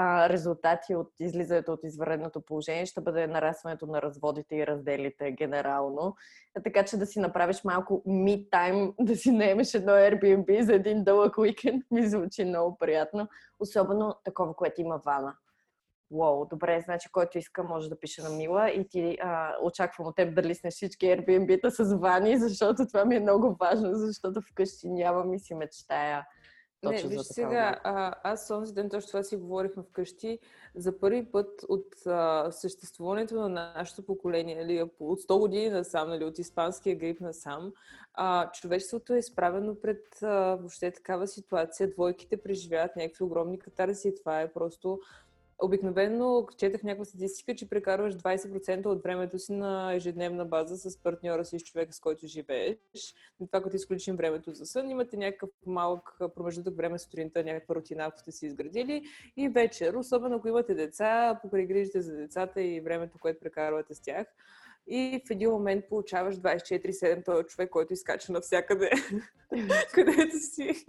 а, 0.00 0.28
резултати 0.28 0.94
от 0.94 1.12
излизането 1.20 1.72
от 1.72 1.84
извънредното 1.84 2.40
положение 2.40 2.86
ще 2.86 3.00
бъде 3.00 3.26
нарастването 3.26 3.86
на 3.86 4.02
разводите 4.02 4.56
и 4.56 4.66
разделите 4.66 5.32
генерално. 5.32 6.16
Така 6.64 6.84
че 6.84 6.96
да 6.96 7.06
си 7.06 7.20
направиш 7.20 7.64
малко 7.64 8.02
me 8.06 8.50
time, 8.50 8.94
да 9.00 9.16
си 9.16 9.30
наемеш 9.30 9.74
едно 9.74 9.92
Airbnb 9.92 10.60
за 10.60 10.74
един 10.74 11.04
дълъг 11.04 11.38
уикенд, 11.38 11.84
ми 11.90 12.06
звучи 12.06 12.44
много 12.44 12.78
приятно. 12.78 13.28
Особено 13.60 14.14
такова, 14.24 14.54
което 14.54 14.80
има 14.80 15.00
вана. 15.04 15.36
Уоу, 16.10 16.46
добре, 16.50 16.80
значи 16.80 17.08
който 17.12 17.38
иска 17.38 17.62
може 17.62 17.88
да 17.88 18.00
пише 18.00 18.22
на 18.22 18.30
Мила 18.30 18.70
и 18.70 18.88
ти 18.88 19.18
а, 19.20 19.54
очаквам 19.62 20.06
от 20.08 20.16
теб 20.16 20.34
да 20.34 20.42
лиснеш 20.42 20.74
всички 20.74 21.06
Airbnb-та 21.06 21.70
с 21.70 21.94
вани, 21.94 22.38
защото 22.38 22.86
това 22.86 23.04
ми 23.04 23.16
е 23.16 23.20
много 23.20 23.56
важно, 23.60 23.94
защото 23.94 24.40
вкъщи 24.40 24.88
нямам 24.90 25.34
и 25.34 25.38
си 25.38 25.54
мечтая 25.54 26.26
точно 26.80 27.10
не, 27.10 27.16
виж 27.16 27.26
сега, 27.26 27.80
а, 27.84 28.14
аз 28.22 28.50
онзи 28.50 28.74
ден 28.74 28.90
точно 28.90 29.06
това 29.08 29.22
си 29.22 29.36
говорихме 29.36 29.82
вкъщи. 29.82 30.38
За 30.74 30.98
първи 30.98 31.24
път 31.24 31.64
от 31.68 32.06
а, 32.06 32.48
съществуването 32.50 33.34
на 33.34 33.48
нашето 33.48 34.02
поколение, 34.02 34.56
нали, 34.56 34.82
от 35.00 35.20
100 35.22 35.38
години 35.38 35.70
насам, 35.70 36.08
нали, 36.08 36.24
от 36.24 36.38
испанския 36.38 36.96
грип 36.96 37.20
насам, 37.20 37.72
а, 38.14 38.50
човечеството 38.50 39.14
е 39.14 39.18
изправено 39.18 39.74
пред 39.74 40.22
а, 40.22 40.56
въобще 40.56 40.90
такава 40.90 41.26
ситуация. 41.26 41.90
Двойките 41.90 42.36
преживяват 42.36 42.96
някакви 42.96 43.24
огромни 43.24 43.58
катарси. 43.58 44.14
Това 44.14 44.40
е 44.40 44.52
просто 44.52 45.00
обикновено 45.62 46.46
четах 46.56 46.82
някаква 46.82 47.04
статистика, 47.04 47.54
че 47.54 47.68
прекарваш 47.68 48.14
20% 48.14 48.86
от 48.86 49.02
времето 49.02 49.38
си 49.38 49.52
на 49.52 49.92
ежедневна 49.92 50.44
база 50.44 50.90
с 50.90 51.02
партньора 51.02 51.44
си, 51.44 51.58
с 51.58 51.62
човека, 51.62 51.92
с 51.92 52.00
който 52.00 52.26
живееш. 52.26 52.76
И 53.40 53.46
това, 53.46 53.62
като 53.62 53.76
изключим 53.76 54.16
времето 54.16 54.52
за 54.52 54.66
сън, 54.66 54.90
имате 54.90 55.16
някакъв 55.16 55.50
малък 55.66 56.18
промеждутък 56.34 56.76
време 56.76 56.98
сутринта, 56.98 57.44
някаква 57.44 57.74
рутина, 57.74 58.04
ако 58.04 58.18
сте 58.18 58.32
си 58.32 58.46
изградили. 58.46 59.04
И 59.36 59.48
вечер, 59.48 59.94
особено 59.94 60.36
ако 60.36 60.48
имате 60.48 60.74
деца, 60.74 61.38
покрай 61.42 61.66
грижите 61.66 62.00
за 62.00 62.16
децата 62.16 62.62
и 62.62 62.80
времето, 62.80 63.18
което 63.18 63.40
прекарвате 63.40 63.94
с 63.94 64.00
тях, 64.00 64.26
и 64.90 65.22
в 65.26 65.30
един 65.30 65.50
момент 65.50 65.84
получаваш 65.88 66.36
24-7 66.36 67.24
този 67.24 67.44
човек, 67.44 67.70
който 67.70 67.92
изкача 67.92 68.32
навсякъде, 68.32 68.90
където 69.94 70.36
си. 70.36 70.86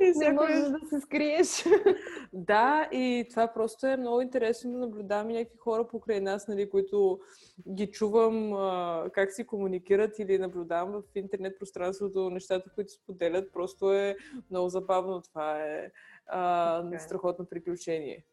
И 0.00 0.18
Не 0.18 0.32
можеш 0.32 0.58
да 0.58 0.78
се 0.88 1.00
скриеш. 1.00 1.64
да, 2.32 2.88
и 2.92 3.26
това 3.30 3.46
просто 3.46 3.86
е 3.86 3.96
много 3.96 4.20
интересно 4.20 4.72
да 4.72 4.78
наблюдавам 4.78 5.28
някакви 5.28 5.58
хора 5.58 5.86
покрай 5.86 6.20
нас, 6.20 6.48
нали, 6.48 6.70
които 6.70 7.20
ги 7.68 7.90
чувам 7.90 8.52
а, 8.52 9.04
как 9.12 9.32
си 9.32 9.46
комуникират 9.46 10.18
или 10.18 10.38
наблюдавам 10.38 10.92
в 10.92 11.02
интернет 11.14 11.58
пространството 11.58 12.30
нещата, 12.30 12.70
които 12.74 12.92
споделят. 12.92 13.52
Просто 13.52 13.92
е 13.92 14.16
много 14.50 14.68
забавно. 14.68 15.22
Това 15.22 15.64
е 15.64 15.90
а, 16.26 16.82
okay. 16.82 16.96
Е. 16.96 16.98
страхотно 16.98 17.46
приключение. 17.46 18.24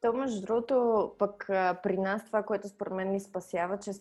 То, 0.00 0.12
между 0.12 0.40
другото, 0.40 1.10
пък 1.18 1.44
при 1.82 1.98
нас 1.98 2.26
това, 2.26 2.42
което 2.42 2.68
според 2.68 2.92
мен 2.92 3.10
ни 3.10 3.20
спасява, 3.20 3.78
че 3.78 3.92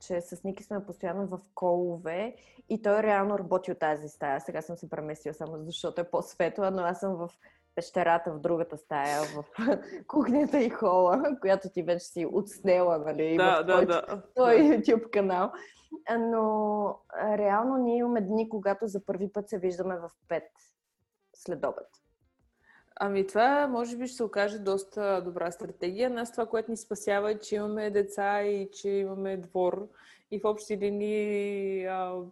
че 0.00 0.20
с 0.20 0.44
Ники 0.44 0.64
сме 0.64 0.86
постоянно 0.86 1.26
в 1.26 1.40
колове 1.54 2.36
и 2.68 2.82
той 2.82 3.02
реално 3.02 3.38
работи 3.38 3.72
от 3.72 3.78
тази 3.78 4.08
стая. 4.08 4.40
Сега 4.40 4.62
съм 4.62 4.76
се 4.76 4.90
преместила 4.90 5.34
само 5.34 5.58
защото 5.58 6.00
е 6.00 6.10
по-светла, 6.10 6.70
но 6.70 6.82
аз 6.82 7.00
съм 7.00 7.14
в 7.14 7.30
пещерата 7.74 8.32
в 8.32 8.40
другата 8.40 8.76
стая, 8.78 9.22
в 9.22 9.44
кухнята 10.06 10.60
и 10.60 10.70
хола, 10.70 11.36
която 11.40 11.68
ти 11.68 11.82
вече 11.82 12.06
си 12.06 12.26
отснела, 12.32 12.98
нали, 12.98 13.36
да, 13.36 13.62
в 13.62 13.66
да, 13.66 13.86
да. 13.86 14.22
той 14.34 14.54
YouTube 14.54 15.10
канал. 15.10 15.52
Но 16.18 16.98
реално 17.22 17.76
ние 17.76 17.96
имаме 17.96 18.20
дни, 18.20 18.48
когато 18.48 18.86
за 18.86 19.04
първи 19.04 19.32
път 19.32 19.48
се 19.48 19.58
виждаме 19.58 19.96
в 19.96 20.10
5 20.28 20.42
след 21.36 21.64
обед. 21.64 21.86
Ами 23.00 23.26
това 23.26 23.66
може 23.66 23.96
би 23.96 24.06
ще 24.06 24.16
се 24.16 24.24
окаже 24.24 24.58
доста 24.58 25.22
добра 25.24 25.50
стратегия. 25.50 26.10
Нас 26.10 26.32
това, 26.32 26.46
което 26.46 26.70
ни 26.70 26.76
спасява 26.76 27.30
е, 27.30 27.38
че 27.38 27.54
имаме 27.54 27.90
деца 27.90 28.42
и 28.42 28.70
че 28.70 28.88
имаме 28.88 29.36
двор 29.36 29.88
и 30.30 30.40
в 30.40 30.44
общи 30.44 30.78
линии 30.78 31.84
а, 31.84 32.22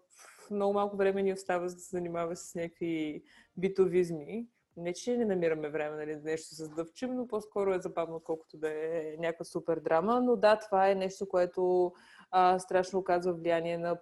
много 0.51 0.73
малко 0.73 0.97
време 0.97 1.23
ни 1.23 1.33
остава 1.33 1.69
за 1.69 1.75
да 1.75 1.81
се 1.81 1.97
занимава 1.97 2.37
с 2.37 2.55
някакви 2.55 3.23
битовизми. 3.57 4.47
Не, 4.77 4.93
че 4.93 5.17
не 5.17 5.25
намираме 5.25 5.69
време 5.69 5.97
нали, 5.97 6.17
да 6.17 6.23
нещо 6.23 6.55
се 6.55 6.65
сдъвчим, 6.65 7.15
но 7.15 7.27
по-скоро 7.27 7.75
е 7.75 7.81
забавно, 7.81 8.17
отколкото 8.17 8.57
да 8.57 8.69
е 8.71 9.17
някаква 9.19 9.45
супер 9.45 9.81
драма. 9.81 10.21
Но 10.21 10.37
да, 10.37 10.59
това 10.59 10.91
е 10.91 10.95
нещо, 10.95 11.29
което 11.29 11.93
а, 12.31 12.59
страшно 12.59 12.99
оказва 12.99 13.33
влияние 13.33 13.79
на 13.79 13.99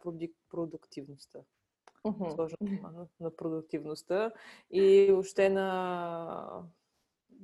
продуктивността 0.50 1.38
сложно 2.35 2.57
на, 2.61 3.07
на 3.21 3.37
продуктивността 3.37 4.33
и 4.71 5.09
въобще 5.11 5.49
на 5.49 6.65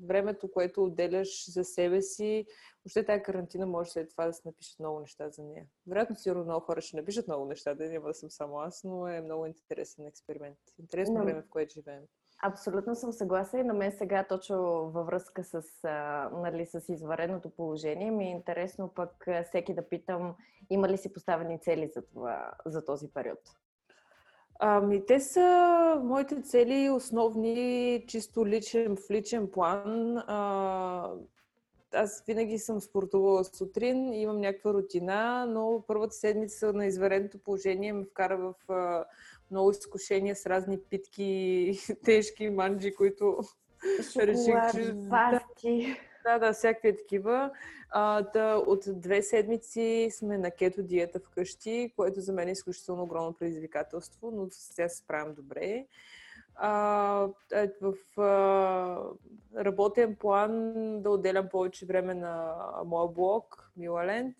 времето, 0.07 0.51
което 0.51 0.85
отделяш 0.85 1.51
за 1.51 1.65
себе 1.65 2.03
си. 2.03 2.47
Въобще 2.85 3.05
тази 3.05 3.23
карантина 3.23 3.67
може 3.67 3.91
след 3.91 4.11
това 4.11 4.27
да 4.27 4.33
се 4.33 4.43
напишат 4.45 4.79
много 4.79 5.01
неща 5.01 5.31
за 5.31 5.43
нея. 5.43 5.67
Вероятно, 5.87 6.17
сигурно 6.17 6.45
много 6.45 6.67
хора 6.67 6.81
ще 6.81 6.97
напишат 6.97 7.29
много 7.29 7.45
неща, 7.45 7.75
да 7.75 7.89
няма 7.89 8.09
да 8.09 8.15
съм 8.15 8.31
само 8.31 8.59
аз, 8.59 8.85
но 8.85 9.09
е 9.09 9.21
много 9.21 9.47
интересен 9.47 10.07
експеримент. 10.07 10.59
Интересно 10.79 11.19
но... 11.19 11.25
време, 11.25 11.43
в 11.43 11.49
което 11.49 11.75
живеем. 11.75 12.03
Абсолютно 12.43 12.95
съм 12.95 13.13
съгласна 13.13 13.61
и 13.61 13.65
на 13.65 13.75
мен 13.75 13.93
сега 13.93 14.27
точно 14.29 14.57
във 14.91 15.07
връзка 15.07 15.45
с, 15.45 15.63
а, 15.85 16.31
нали, 16.33 16.67
с 16.67 16.85
извареното 16.89 17.51
положение 17.51 18.11
ми 18.11 18.25
е 18.25 18.31
интересно 18.31 18.95
пък 18.95 19.27
всеки 19.45 19.75
да 19.75 19.89
питам 19.89 20.37
има 20.71 20.89
ли 20.89 20.99
си 20.99 21.13
поставени 21.13 21.61
цели 21.61 21.91
за, 21.95 22.03
това, 22.03 22.53
за 22.67 22.85
този 22.85 23.13
период. 23.13 23.41
Ами, 24.59 25.07
те 25.07 25.21
са 25.21 26.01
моите 26.05 26.43
цели 26.43 26.91
основни, 26.91 28.05
чисто 28.09 28.47
личен, 28.47 28.97
в 28.97 29.11
личен 29.11 29.51
план. 29.51 30.19
А, 30.19 31.11
аз 31.93 32.25
винаги 32.27 32.59
съм 32.59 32.81
спортувала 32.81 33.45
сутрин, 33.45 34.13
имам 34.13 34.41
някаква 34.41 34.75
рутина, 34.75 35.47
но 35.49 35.85
първата 35.87 36.15
седмица 36.15 36.73
на 36.73 36.87
извареното 36.87 37.39
положение 37.39 37.93
ме 37.93 38.05
вкара 38.05 38.37
в 38.39 38.73
а, 38.73 39.05
много 39.51 39.71
изкушения 39.71 40.37
с 40.37 40.47
разни 40.47 40.79
питки, 40.91 41.73
тежки 42.05 42.51
манджи, 42.51 42.95
които 42.95 43.39
реших, 44.17 44.55
че... 44.73 44.95
Пасти. 45.11 45.97
Да, 46.25 46.39
да, 46.39 46.53
всякакви 46.53 46.97
такива. 46.97 47.51
А, 47.91 48.23
да, 48.23 48.63
от 48.67 48.85
две 48.87 49.23
седмици 49.23 50.09
сме 50.13 50.39
на 50.39 50.51
кето 50.51 50.83
диета 50.83 51.21
вкъщи, 51.21 51.93
което 51.97 52.21
за 52.21 52.33
мен 52.33 52.49
е 52.49 52.53
изключително 52.53 53.03
огромно 53.03 53.33
предизвикателство, 53.33 54.31
но 54.31 54.47
сега 54.51 54.89
се 54.89 54.97
справям 54.97 55.35
добре. 55.35 55.87
А, 56.55 57.29
е, 57.53 57.71
в 57.83 58.21
а, 58.21 59.65
работен 59.65 60.17
план 60.17 60.73
да 61.03 61.11
отделям 61.11 61.49
повече 61.49 61.87
време 61.87 62.15
на 62.15 62.57
моя 62.85 63.09
блог, 63.09 63.71
Милаленд, 63.77 64.37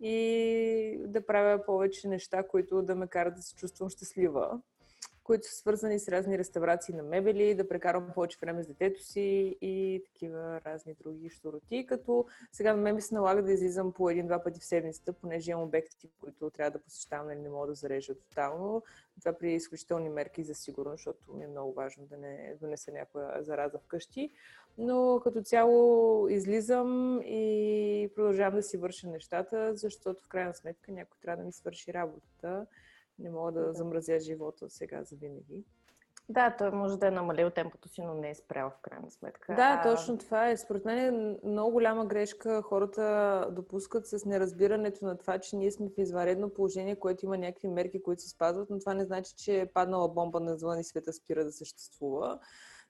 и 0.00 0.98
да 1.06 1.26
правя 1.26 1.64
повече 1.64 2.08
неща, 2.08 2.42
които 2.42 2.82
да 2.82 2.94
ме 2.94 3.06
карат 3.06 3.34
да 3.34 3.42
се 3.42 3.54
чувствам 3.54 3.90
щастлива 3.90 4.60
които 5.26 5.46
са 5.46 5.54
свързани 5.54 5.98
с 5.98 6.08
разни 6.08 6.38
реставрации 6.38 6.94
на 6.94 7.02
мебели, 7.02 7.54
да 7.54 7.68
прекарам 7.68 8.10
повече 8.14 8.38
време 8.40 8.62
с 8.62 8.66
детето 8.66 9.02
си 9.02 9.56
и 9.60 10.02
такива 10.06 10.60
разни 10.66 10.94
други 10.94 11.30
штороти, 11.30 11.86
като 11.86 12.26
сега 12.52 12.76
на 12.76 12.82
мен 12.82 12.94
ми 12.94 13.02
се 13.02 13.14
налага 13.14 13.42
да 13.42 13.52
излизам 13.52 13.92
по 13.92 14.10
един-два 14.10 14.42
пъти 14.42 14.60
в 14.60 14.64
седмицата, 14.64 15.12
понеже 15.12 15.50
имам 15.50 15.62
обекти, 15.62 16.10
които 16.20 16.50
трябва 16.50 16.70
да 16.70 16.82
посещавам, 16.82 17.26
нали 17.26 17.40
не 17.40 17.48
мога 17.48 17.66
да 17.66 17.74
зарежа 17.74 18.14
тотално. 18.14 18.82
Това 19.20 19.32
при 19.32 19.54
изключителни 19.54 20.08
мерки 20.08 20.44
за 20.44 20.54
сигурност, 20.54 20.96
защото 20.96 21.32
ми 21.34 21.44
е 21.44 21.48
много 21.48 21.72
важно 21.72 22.06
да 22.06 22.16
не 22.16 22.54
донеса 22.60 22.92
някоя 22.92 23.42
зараза 23.42 23.78
вкъщи. 23.78 24.30
Но 24.78 25.20
като 25.24 25.42
цяло 25.42 26.28
излизам 26.28 27.20
и 27.22 28.10
продължавам 28.14 28.54
да 28.54 28.62
си 28.62 28.76
върша 28.76 29.08
нещата, 29.08 29.76
защото 29.76 30.22
в 30.22 30.28
крайна 30.28 30.54
сметка 30.54 30.92
някой 30.92 31.18
трябва 31.22 31.42
да 31.42 31.46
ми 31.46 31.52
свърши 31.52 31.94
работата 31.94 32.66
не 33.18 33.30
мога 33.30 33.52
да 33.52 33.72
замразя 33.72 34.20
живота 34.20 34.70
сега 34.70 35.04
за 35.04 35.16
винаги. 35.16 35.64
Да, 36.28 36.56
той 36.58 36.70
може 36.70 36.98
да 36.98 37.06
е 37.06 37.10
намалил 37.10 37.50
темпото 37.50 37.88
си, 37.88 38.02
но 38.02 38.14
не 38.14 38.30
е 38.30 38.34
спрял 38.34 38.70
в 38.70 38.80
крайна 38.82 39.10
сметка. 39.10 39.54
Да, 39.54 39.80
а... 39.80 39.82
точно 39.82 40.18
това 40.18 40.48
е. 40.48 40.56
Според 40.56 40.84
мен 40.84 40.98
е 40.98 41.38
много 41.44 41.72
голяма 41.72 42.06
грешка 42.06 42.62
хората 42.62 43.48
допускат 43.52 44.06
с 44.06 44.24
неразбирането 44.24 45.04
на 45.04 45.18
това, 45.18 45.38
че 45.38 45.56
ние 45.56 45.70
сме 45.70 45.88
в 45.88 45.98
извънредно 45.98 46.50
положение, 46.50 46.96
което 46.96 47.24
има 47.24 47.38
някакви 47.38 47.68
мерки, 47.68 48.02
които 48.02 48.22
се 48.22 48.28
спазват, 48.28 48.70
но 48.70 48.78
това 48.78 48.94
не 48.94 49.04
значи, 49.04 49.34
че 49.36 49.60
е 49.60 49.66
паднала 49.66 50.08
бомба 50.08 50.40
на 50.40 50.56
звън 50.56 50.80
и 50.80 50.84
света 50.84 51.12
спира 51.12 51.44
да 51.44 51.52
съществува. 51.52 52.38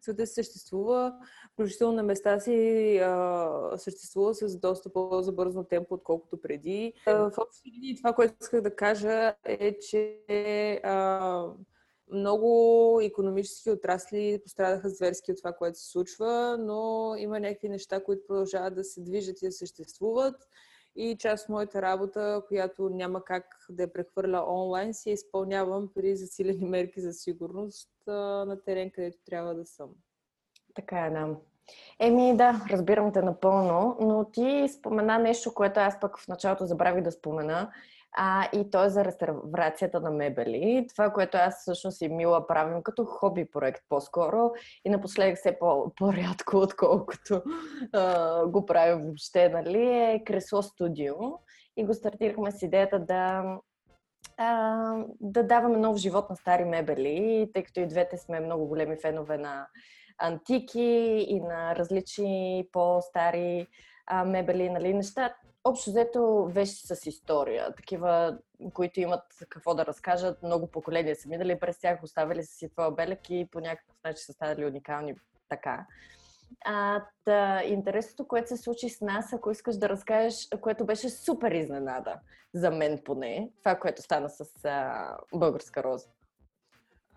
Света 0.07 0.27
съществува, 0.27 1.15
включително 1.53 1.97
на 1.97 2.03
места 2.03 2.41
си 2.41 2.99
а, 2.99 3.51
съществува 3.77 4.35
с 4.35 4.59
доста 4.59 4.93
по-забързно 4.93 5.65
темпо, 5.65 5.95
отколкото 5.95 6.41
преди. 6.41 6.93
В 7.07 7.33
общи 7.39 7.73
линии 7.77 7.97
това, 7.97 8.13
което 8.13 8.35
исках 8.41 8.61
да 8.61 8.77
кажа 8.77 9.35
е, 9.45 9.79
че 9.79 10.19
а, 10.85 11.47
много 12.13 13.01
економически 13.03 13.71
отрасли 13.71 14.41
пострадаха 14.43 14.89
зверски 14.89 15.33
от 15.33 15.39
това, 15.39 15.53
което 15.53 15.79
се 15.79 15.91
случва, 15.91 16.57
но 16.61 17.15
има 17.19 17.41
някакви 17.41 17.69
неща, 17.69 18.05
които 18.05 18.27
продължават 18.27 18.75
да 18.75 18.85
се 18.85 19.01
движат 19.01 19.43
и 19.43 19.47
да 19.47 19.53
съществуват. 19.53 20.35
И 20.97 21.17
част 21.19 21.45
от 21.45 21.49
моята 21.49 21.83
работа, 21.83 22.43
която 22.49 22.89
няма 22.89 23.25
как 23.25 23.45
да 23.71 23.83
я 23.83 23.93
прехвърля 23.93 24.45
онлайн, 24.49 24.95
си 24.95 25.11
изпълнявам 25.11 25.91
при 25.95 26.17
засилени 26.17 26.65
мерки 26.65 27.01
за 27.01 27.13
сигурност 27.13 27.91
на 28.07 28.61
терен, 28.65 28.91
където 28.91 29.19
трябва 29.27 29.55
да 29.55 29.67
съм. 29.67 29.89
Така 30.75 30.99
е, 31.07 31.11
да. 31.11 31.37
Еми 31.99 32.37
да, 32.37 32.67
разбирам 32.71 33.13
те 33.13 33.23
напълно, 33.23 33.97
но 34.01 34.25
ти 34.25 34.69
спомена 34.69 35.19
нещо, 35.19 35.55
което 35.55 35.81
аз 35.81 36.01
пък 36.01 36.19
в 36.19 36.29
началото 36.29 36.67
забравих 36.67 37.03
да 37.03 37.13
спомена, 37.13 37.73
а, 38.19 38.49
и 38.53 38.71
то 38.71 38.85
е 38.85 38.89
за 38.89 39.05
реставрацията 39.05 40.01
на 40.01 40.11
мебели. 40.11 40.87
Това, 40.89 41.11
което 41.11 41.37
аз 41.37 41.61
всъщност 41.61 42.01
и 42.01 42.09
Мила 42.09 42.47
правим 42.47 42.83
като 42.83 43.05
хоби 43.05 43.51
проект 43.51 43.83
по-скоро 43.89 44.51
и 44.85 44.91
напоследък 44.91 45.37
все 45.37 45.59
по- 45.59 45.93
по-рядко, 45.97 46.57
отколкото 46.63 47.43
а, 47.93 48.47
го 48.47 48.67
правим 48.67 49.05
въобще, 49.05 49.49
нали, 49.49 49.87
е 49.89 50.23
кресло 50.27 50.63
студио. 50.63 51.15
И 51.77 51.85
го 51.85 51.95
стартирахме 51.95 52.53
с 52.53 52.63
идеята 52.63 52.99
да 52.99 53.45
а, 54.37 55.05
да 55.21 55.43
даваме 55.43 55.77
нов 55.77 55.97
живот 55.97 56.31
на 56.31 56.37
стари 56.37 56.65
мебели, 56.65 57.51
тъй 57.55 57.63
като 57.63 57.81
и 57.81 57.87
двете 57.87 58.17
сме 58.17 58.41
много 58.41 58.67
големи 58.67 58.97
фенове 59.03 59.39
на 59.39 59.67
антики 60.19 61.27
и 61.29 61.41
на 61.41 61.77
различни 61.77 62.69
по-стари 62.73 63.67
а, 64.07 64.25
мебели, 64.25 64.71
нали, 64.71 64.95
неща. 64.95 65.35
Общо 65.69 65.91
взето 65.91 66.45
вещи 66.51 66.87
с 66.87 67.07
история, 67.07 67.75
такива, 67.75 68.39
които 68.73 69.01
имат 69.01 69.23
какво 69.49 69.75
да 69.75 69.87
разкажат, 69.87 70.43
много 70.43 70.67
поколения 70.67 71.17
са 71.17 71.29
минали 71.29 71.59
през 71.59 71.79
тях, 71.79 72.03
оставили 72.03 72.43
са 72.43 72.55
си 72.55 72.69
твоя 72.69 72.91
белек 72.91 73.31
и 73.31 73.49
по 73.51 73.61
някакъв 73.61 73.97
начин 74.05 74.25
са 74.25 74.33
станали 74.33 74.67
уникални 74.67 75.15
така. 75.49 75.87
А, 76.65 77.05
та, 77.25 77.63
интересното, 77.65 78.29
което 78.29 78.49
се 78.49 78.57
случи 78.57 78.89
с 78.89 79.01
нас, 79.01 79.33
ако 79.33 79.51
искаш 79.51 79.77
да 79.77 79.89
разкажеш, 79.89 80.49
което 80.61 80.87
беше 80.87 81.11
супер 81.11 81.53
изненада 81.53 82.15
за 82.55 82.71
мен 82.71 83.01
поне, 83.05 83.51
това, 83.59 83.77
което 83.77 84.03
стана 84.03 84.31
с 84.31 84.65
а, 84.65 85.17
Българска 85.35 85.83
роза. 85.83 86.09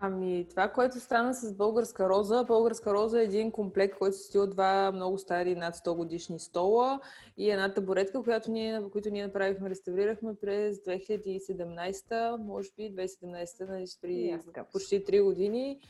Ами, 0.02 0.46
това, 0.50 0.68
което 0.68 1.00
стана 1.00 1.34
с 1.34 1.54
Българска 1.54 2.08
роза, 2.08 2.44
Българска 2.44 2.92
роза 2.92 3.20
е 3.20 3.24
един 3.24 3.52
комплект, 3.52 3.98
който 3.98 4.16
се 4.16 4.38
от 4.38 4.50
два 4.50 4.92
много 4.92 5.18
стари 5.18 5.54
над 5.54 5.76
100 5.76 5.96
годишни 5.96 6.38
стола 6.38 7.00
и 7.36 7.50
една 7.50 7.74
табуретка, 7.74 8.22
която 8.22 8.50
ние, 8.50 8.82
които 8.92 9.10
ние 9.10 9.26
направихме, 9.26 9.70
реставрирахме 9.70 10.34
през 10.34 10.76
2017, 10.76 12.36
може 12.36 12.68
би 12.76 12.82
2017, 12.82 13.68
нали, 13.68 13.86
при 14.02 14.38
почти 14.72 15.04
3 15.04 15.24
години. 15.24 15.80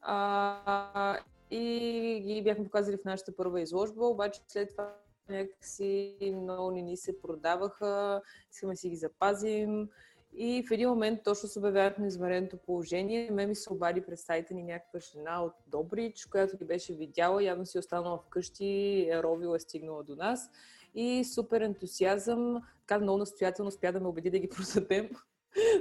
А, 0.00 1.18
и 1.50 2.20
ги 2.26 2.42
бяхме 2.42 2.64
показали 2.64 2.96
в 2.96 3.04
нашата 3.04 3.36
първа 3.36 3.60
изложба, 3.60 4.06
обаче 4.06 4.40
след 4.48 4.70
това 4.70 4.94
някакси 5.28 6.16
много 6.34 6.70
не 6.70 6.82
ни 6.82 6.96
се 6.96 7.20
продаваха, 7.20 8.22
искаме 8.52 8.76
си 8.76 8.88
ги 8.88 8.96
запазим. 8.96 9.88
И 10.36 10.64
в 10.68 10.70
един 10.70 10.88
момент 10.88 11.20
точно 11.24 11.48
се 11.48 11.58
обявяват 11.58 11.98
на 11.98 12.06
извънредното 12.06 12.56
положение. 12.56 13.30
Ме 13.30 13.46
ми 13.46 13.54
се 13.54 13.72
обади 13.72 14.00
през 14.00 14.28
ни 14.50 14.62
някаква 14.62 15.00
жена 15.00 15.42
от 15.42 15.52
Добрич, 15.66 16.26
която 16.26 16.56
ги 16.56 16.64
беше 16.64 16.94
видяла, 16.94 17.44
явно 17.44 17.66
си 17.66 17.78
е 17.78 17.80
останала 17.80 18.18
вкъщи, 18.18 19.08
е 19.10 19.22
ровила, 19.22 19.56
е 19.56 19.60
стигнала 19.60 20.02
до 20.02 20.16
нас. 20.16 20.50
И 20.94 21.24
супер 21.24 21.60
ентусиазъм, 21.60 22.62
така 22.86 23.00
много 23.00 23.18
настоятелно 23.18 23.70
спя 23.70 23.92
да 23.92 24.00
ме 24.00 24.08
убеди 24.08 24.30
да 24.30 24.38
ги 24.38 24.48
продадем. 24.56 25.10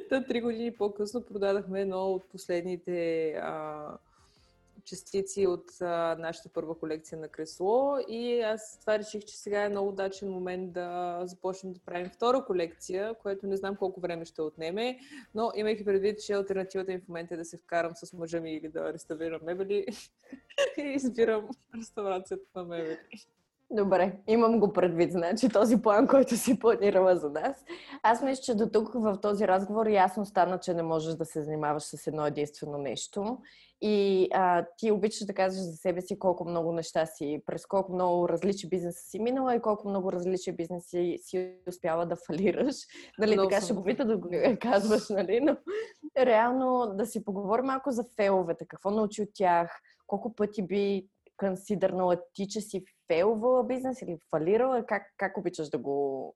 Та 0.09 0.23
три 0.23 0.41
години 0.41 0.75
по-късно 0.75 1.25
продадахме 1.25 1.81
едно 1.81 2.05
от 2.05 2.29
последните 2.29 3.29
а, 3.31 3.87
частици 4.85 5.47
от 5.47 5.81
а, 5.81 6.15
нашата 6.19 6.49
първа 6.49 6.79
колекция 6.79 7.17
на 7.17 7.27
кресло 7.27 7.97
и 8.07 8.41
аз 8.41 8.79
това 8.79 8.99
реших, 8.99 9.25
че 9.25 9.37
сега 9.37 9.63
е 9.63 9.69
много 9.69 9.89
удачен 9.89 10.31
момент 10.31 10.73
да 10.73 11.19
започнем 11.23 11.73
да 11.73 11.79
правим 11.79 12.09
втора 12.09 12.45
колекция, 12.45 13.13
което 13.21 13.47
не 13.47 13.57
знам 13.57 13.75
колко 13.75 14.01
време 14.01 14.25
ще 14.25 14.41
отнеме, 14.41 14.99
но 15.35 15.51
имайки 15.55 15.85
предвид, 15.85 16.19
че 16.25 16.33
альтернативата 16.33 16.91
ми 16.91 16.99
в 16.99 17.07
момента 17.07 17.33
е 17.33 17.37
да 17.37 17.45
се 17.45 17.57
вкарам 17.57 17.91
с 17.95 18.13
мъжа 18.13 18.39
ми 18.39 18.53
или 18.53 18.69
да 18.69 18.93
реставрирам 18.93 19.41
мебели 19.43 19.85
и 20.77 20.81
избирам 20.81 21.49
реставрацията 21.75 22.45
на 22.55 22.63
мебели. 22.63 22.97
Добре, 23.73 24.13
имам 24.27 24.59
го 24.59 24.73
предвид, 24.73 25.11
значи 25.11 25.49
този 25.49 25.81
план, 25.81 26.07
който 26.07 26.37
си 26.37 26.59
планирала 26.59 27.17
за 27.17 27.29
нас. 27.29 27.65
Аз 28.03 28.21
мисля, 28.23 28.41
че 28.41 28.55
до 28.55 28.69
тук 28.69 28.93
в 28.93 29.17
този 29.21 29.47
разговор 29.47 29.87
ясно 29.87 30.25
стана, 30.25 30.59
че 30.59 30.73
не 30.73 30.83
можеш 30.83 31.15
да 31.15 31.25
се 31.25 31.41
занимаваш 31.41 31.83
с 31.83 32.07
едно 32.07 32.25
единствено 32.25 32.77
нещо. 32.77 33.37
И 33.83 34.27
а, 34.33 34.65
ти 34.77 34.91
обичаш 34.91 35.25
да 35.25 35.33
казваш 35.33 35.63
за 35.63 35.77
себе 35.77 36.01
си 36.01 36.19
колко 36.19 36.49
много 36.49 36.71
неща 36.71 37.05
си, 37.05 37.41
през 37.45 37.65
колко 37.65 37.93
много 37.93 38.29
различни 38.29 38.69
бизнеси 38.69 39.09
си 39.09 39.19
минала 39.19 39.55
и 39.55 39.61
колко 39.61 39.89
много 39.89 40.11
различни 40.11 40.53
бизнеси 40.53 41.17
си 41.21 41.55
успяла 41.67 42.05
да 42.05 42.15
фалираш. 42.15 42.75
Нали, 43.19 43.33
много 43.33 43.49
така 43.49 43.65
шеговито 43.65 44.05
да 44.05 44.17
го 44.17 44.29
казваш, 44.61 45.09
нали? 45.09 45.39
Но 45.39 45.57
реално 46.17 46.93
да 46.97 47.05
си 47.05 47.25
поговорим 47.25 47.65
малко 47.65 47.91
за 47.91 48.03
фейловете. 48.15 48.65
Какво 48.67 48.91
научи 48.91 49.21
от 49.21 49.29
тях? 49.33 49.81
Колко 50.07 50.35
пъти 50.35 50.63
би 50.63 51.07
консидърнала 51.37 52.17
ти, 52.33 52.47
че 52.47 52.61
си 52.61 52.85
фейлвала 53.07 53.63
бизнес 53.63 54.01
или 54.01 54.17
фалирала? 54.29 54.85
Как, 54.85 55.03
как 55.17 55.37
обичаш 55.37 55.69
да 55.69 55.77
го 55.77 56.35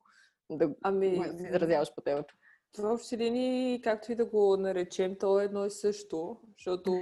да 0.51 0.69
ами, 0.83 1.21
изразяваш 1.49 1.95
по 1.95 2.01
темата? 2.01 2.33
В 2.77 2.93
общи 2.93 3.17
линии, 3.17 3.81
както 3.81 4.11
и 4.11 4.15
да 4.15 4.25
го 4.25 4.57
наречем, 4.57 5.15
то 5.19 5.39
е 5.39 5.43
едно 5.43 5.65
и 5.65 5.71
също, 5.71 6.37
защото 6.57 7.01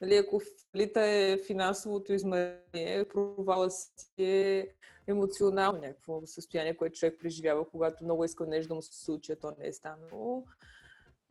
нали, 0.00 0.16
ако 0.16 0.40
фалита 0.72 1.00
е 1.00 1.38
финансовото 1.46 2.12
измерение, 2.12 3.08
провала 3.08 3.70
си 3.70 4.06
е 4.18 4.68
емоционално 5.06 5.78
някакво 5.78 6.26
състояние, 6.26 6.76
което 6.76 6.98
човек 6.98 7.18
преживява, 7.20 7.70
когато 7.70 8.04
много 8.04 8.24
иска 8.24 8.46
нещо 8.46 8.68
да 8.68 8.74
му 8.74 8.82
се 8.82 9.04
случи, 9.04 9.32
а 9.32 9.36
то 9.36 9.52
не 9.58 9.66
е 9.66 9.72
станало. 9.72 10.44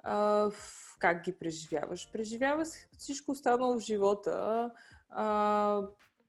А, 0.03 0.49
как 0.99 1.23
ги 1.23 1.33
преживяваш? 1.33 2.11
Преживява 2.11 2.65
всичко 2.97 3.31
останало 3.31 3.79
в 3.79 3.83
живота. 3.83 4.71
А, 5.09 5.87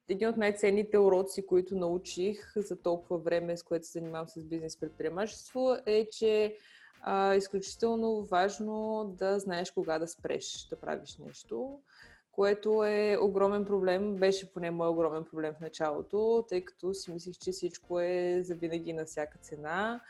един 0.09 0.29
от 0.29 0.37
най-ценните 0.37 0.99
уроци, 0.99 1.47
които 1.47 1.77
научих 1.77 2.53
за 2.57 2.83
толкова 2.83 3.19
време, 3.19 3.57
с 3.57 3.63
което 3.63 3.87
се 3.87 3.99
занимавам 3.99 4.29
с 4.29 4.45
бизнес 4.45 4.81
предприемачество, 4.81 5.77
е, 5.87 6.09
че 6.11 6.57
а, 7.03 7.35
изключително 7.35 8.25
важно 8.25 9.05
да 9.19 9.39
знаеш 9.39 9.71
кога 9.71 9.99
да 9.99 10.09
спреш 10.09 10.67
да 10.71 10.77
правиш 10.77 11.19
нещо, 11.19 11.81
което 12.33 12.85
е 12.85 13.19
огромен 13.21 13.65
проблем, 13.65 14.17
беше 14.17 14.53
поне 14.53 14.71
мой 14.71 14.89
огромен 14.89 15.25
проблем 15.25 15.55
в 15.55 15.61
началото, 15.61 16.45
тъй 16.49 16.65
като 16.65 16.95
си 16.95 17.13
мислих, 17.13 17.39
че 17.39 17.53
всичко 17.53 18.01
е 18.01 18.41
завинаги 18.43 18.93
на 18.93 19.05
всяка 19.05 19.39
цена. 19.39 20.01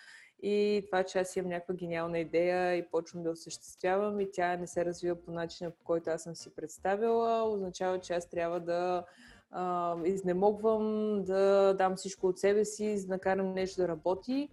И 0.43 0.83
това, 0.87 1.05
че 1.05 1.19
аз 1.19 1.37
имам 1.37 1.51
някаква 1.51 1.75
гениална 1.75 2.19
идея 2.19 2.75
и 2.75 2.91
почвам 2.91 3.23
да 3.23 3.31
осъществявам 3.31 4.21
и 4.21 4.31
тя 4.33 4.57
не 4.57 4.67
се 4.67 4.85
развива 4.85 5.17
по 5.17 5.31
начина, 5.31 5.71
по 5.71 5.85
който 5.85 6.11
аз 6.11 6.23
съм 6.23 6.37
си 6.37 6.55
представила, 6.55 7.53
означава, 7.53 8.01
че 8.01 8.13
аз 8.13 8.31
трябва 8.31 8.61
да 8.61 9.05
а, 9.51 9.97
изнемогвам, 10.05 11.17
да 11.25 11.75
дам 11.79 11.97
всичко 11.97 12.27
от 12.27 12.39
себе 12.39 12.65
си, 12.65 13.07
да 13.07 13.15
накарам 13.15 13.55
нещо 13.55 13.81
да 13.81 13.89
работи 13.89 14.49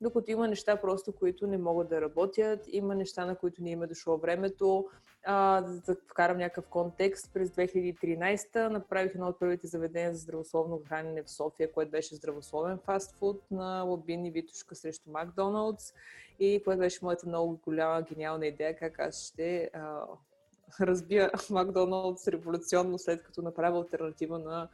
докато 0.00 0.30
има 0.30 0.48
неща 0.48 0.76
просто, 0.76 1.12
които 1.12 1.46
не 1.46 1.58
могат 1.58 1.88
да 1.88 2.00
работят, 2.00 2.60
има 2.68 2.94
неща, 2.94 3.26
на 3.26 3.36
които 3.36 3.62
не 3.62 3.70
има 3.70 3.86
дошло 3.86 4.16
времето. 4.16 4.88
А, 5.24 5.60
да 5.60 5.96
вкарам 6.10 6.38
някакъв 6.38 6.66
контекст, 6.66 7.30
през 7.34 7.50
2013 7.50 8.68
направих 8.68 9.14
едно 9.14 9.26
от 9.26 9.38
първите 9.38 9.66
заведения 9.66 10.12
за 10.12 10.18
здравословно 10.18 10.82
хранене 10.88 11.22
в 11.22 11.30
София, 11.30 11.72
което 11.72 11.90
беше 11.90 12.14
здравословен 12.14 12.78
фастфуд 12.78 13.42
на 13.50 13.82
Лабин 13.82 14.26
и 14.26 14.30
Витушка 14.30 14.74
срещу 14.74 15.10
Макдоналдс 15.10 15.92
и 16.38 16.62
което 16.64 16.78
беше 16.78 16.98
моята 17.02 17.28
много 17.28 17.60
голяма, 17.64 18.02
гениална 18.02 18.46
идея, 18.46 18.76
как 18.76 18.98
аз 18.98 19.28
ще 19.28 19.70
а, 19.72 20.02
разбия 20.80 21.30
Макдоналдс 21.50 22.28
революционно, 22.28 22.98
след 22.98 23.22
като 23.22 23.42
направя 23.42 23.78
альтернатива 23.78 24.38
на 24.38 24.68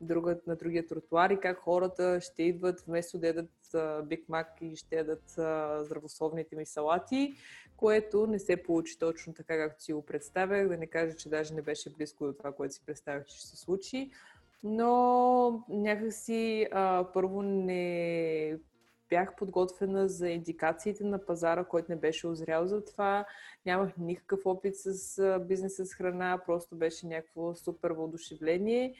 друга, 0.00 0.38
на 0.46 0.56
другия 0.56 0.86
тротуар 0.86 1.30
и 1.30 1.40
как 1.40 1.58
хората 1.58 2.20
ще 2.20 2.42
идват 2.42 2.80
вместо 2.80 3.18
да 3.18 3.26
ядат 3.26 3.50
Биг 4.08 4.28
Мак 4.28 4.48
и 4.60 4.76
ще 4.76 4.96
ядат 4.96 5.24
здравословните 5.84 6.56
ми 6.56 6.66
салати, 6.66 7.34
което 7.76 8.26
не 8.26 8.38
се 8.38 8.62
получи 8.62 8.98
точно 8.98 9.34
така, 9.34 9.56
както 9.56 9.82
си 9.82 9.92
го 9.92 10.02
представях. 10.02 10.68
Да 10.68 10.76
не 10.76 10.86
кажа, 10.86 11.16
че 11.16 11.28
даже 11.28 11.54
не 11.54 11.62
беше 11.62 11.90
близко 11.90 12.26
до 12.26 12.32
това, 12.32 12.52
което 12.52 12.74
си 12.74 12.82
представях, 12.86 13.26
че 13.26 13.36
ще 13.36 13.46
се 13.46 13.56
случи. 13.56 14.10
Но 14.64 15.64
някакси 15.68 16.68
а, 16.72 17.06
първо 17.12 17.42
не 17.42 18.58
бях 19.08 19.36
подготвена 19.36 20.08
за 20.08 20.28
индикациите 20.28 21.04
на 21.04 21.26
пазара, 21.26 21.64
който 21.64 21.92
не 21.92 21.96
беше 21.96 22.26
озрял 22.26 22.66
за 22.66 22.84
това. 22.84 23.24
Нямах 23.66 23.96
никакъв 23.98 24.46
опит 24.46 24.74
с 24.76 25.40
бизнеса 25.48 25.86
с 25.86 25.94
храна, 25.94 26.40
просто 26.46 26.76
беше 26.76 27.06
някакво 27.06 27.54
супер 27.54 27.90
въодушевление. 27.90 28.94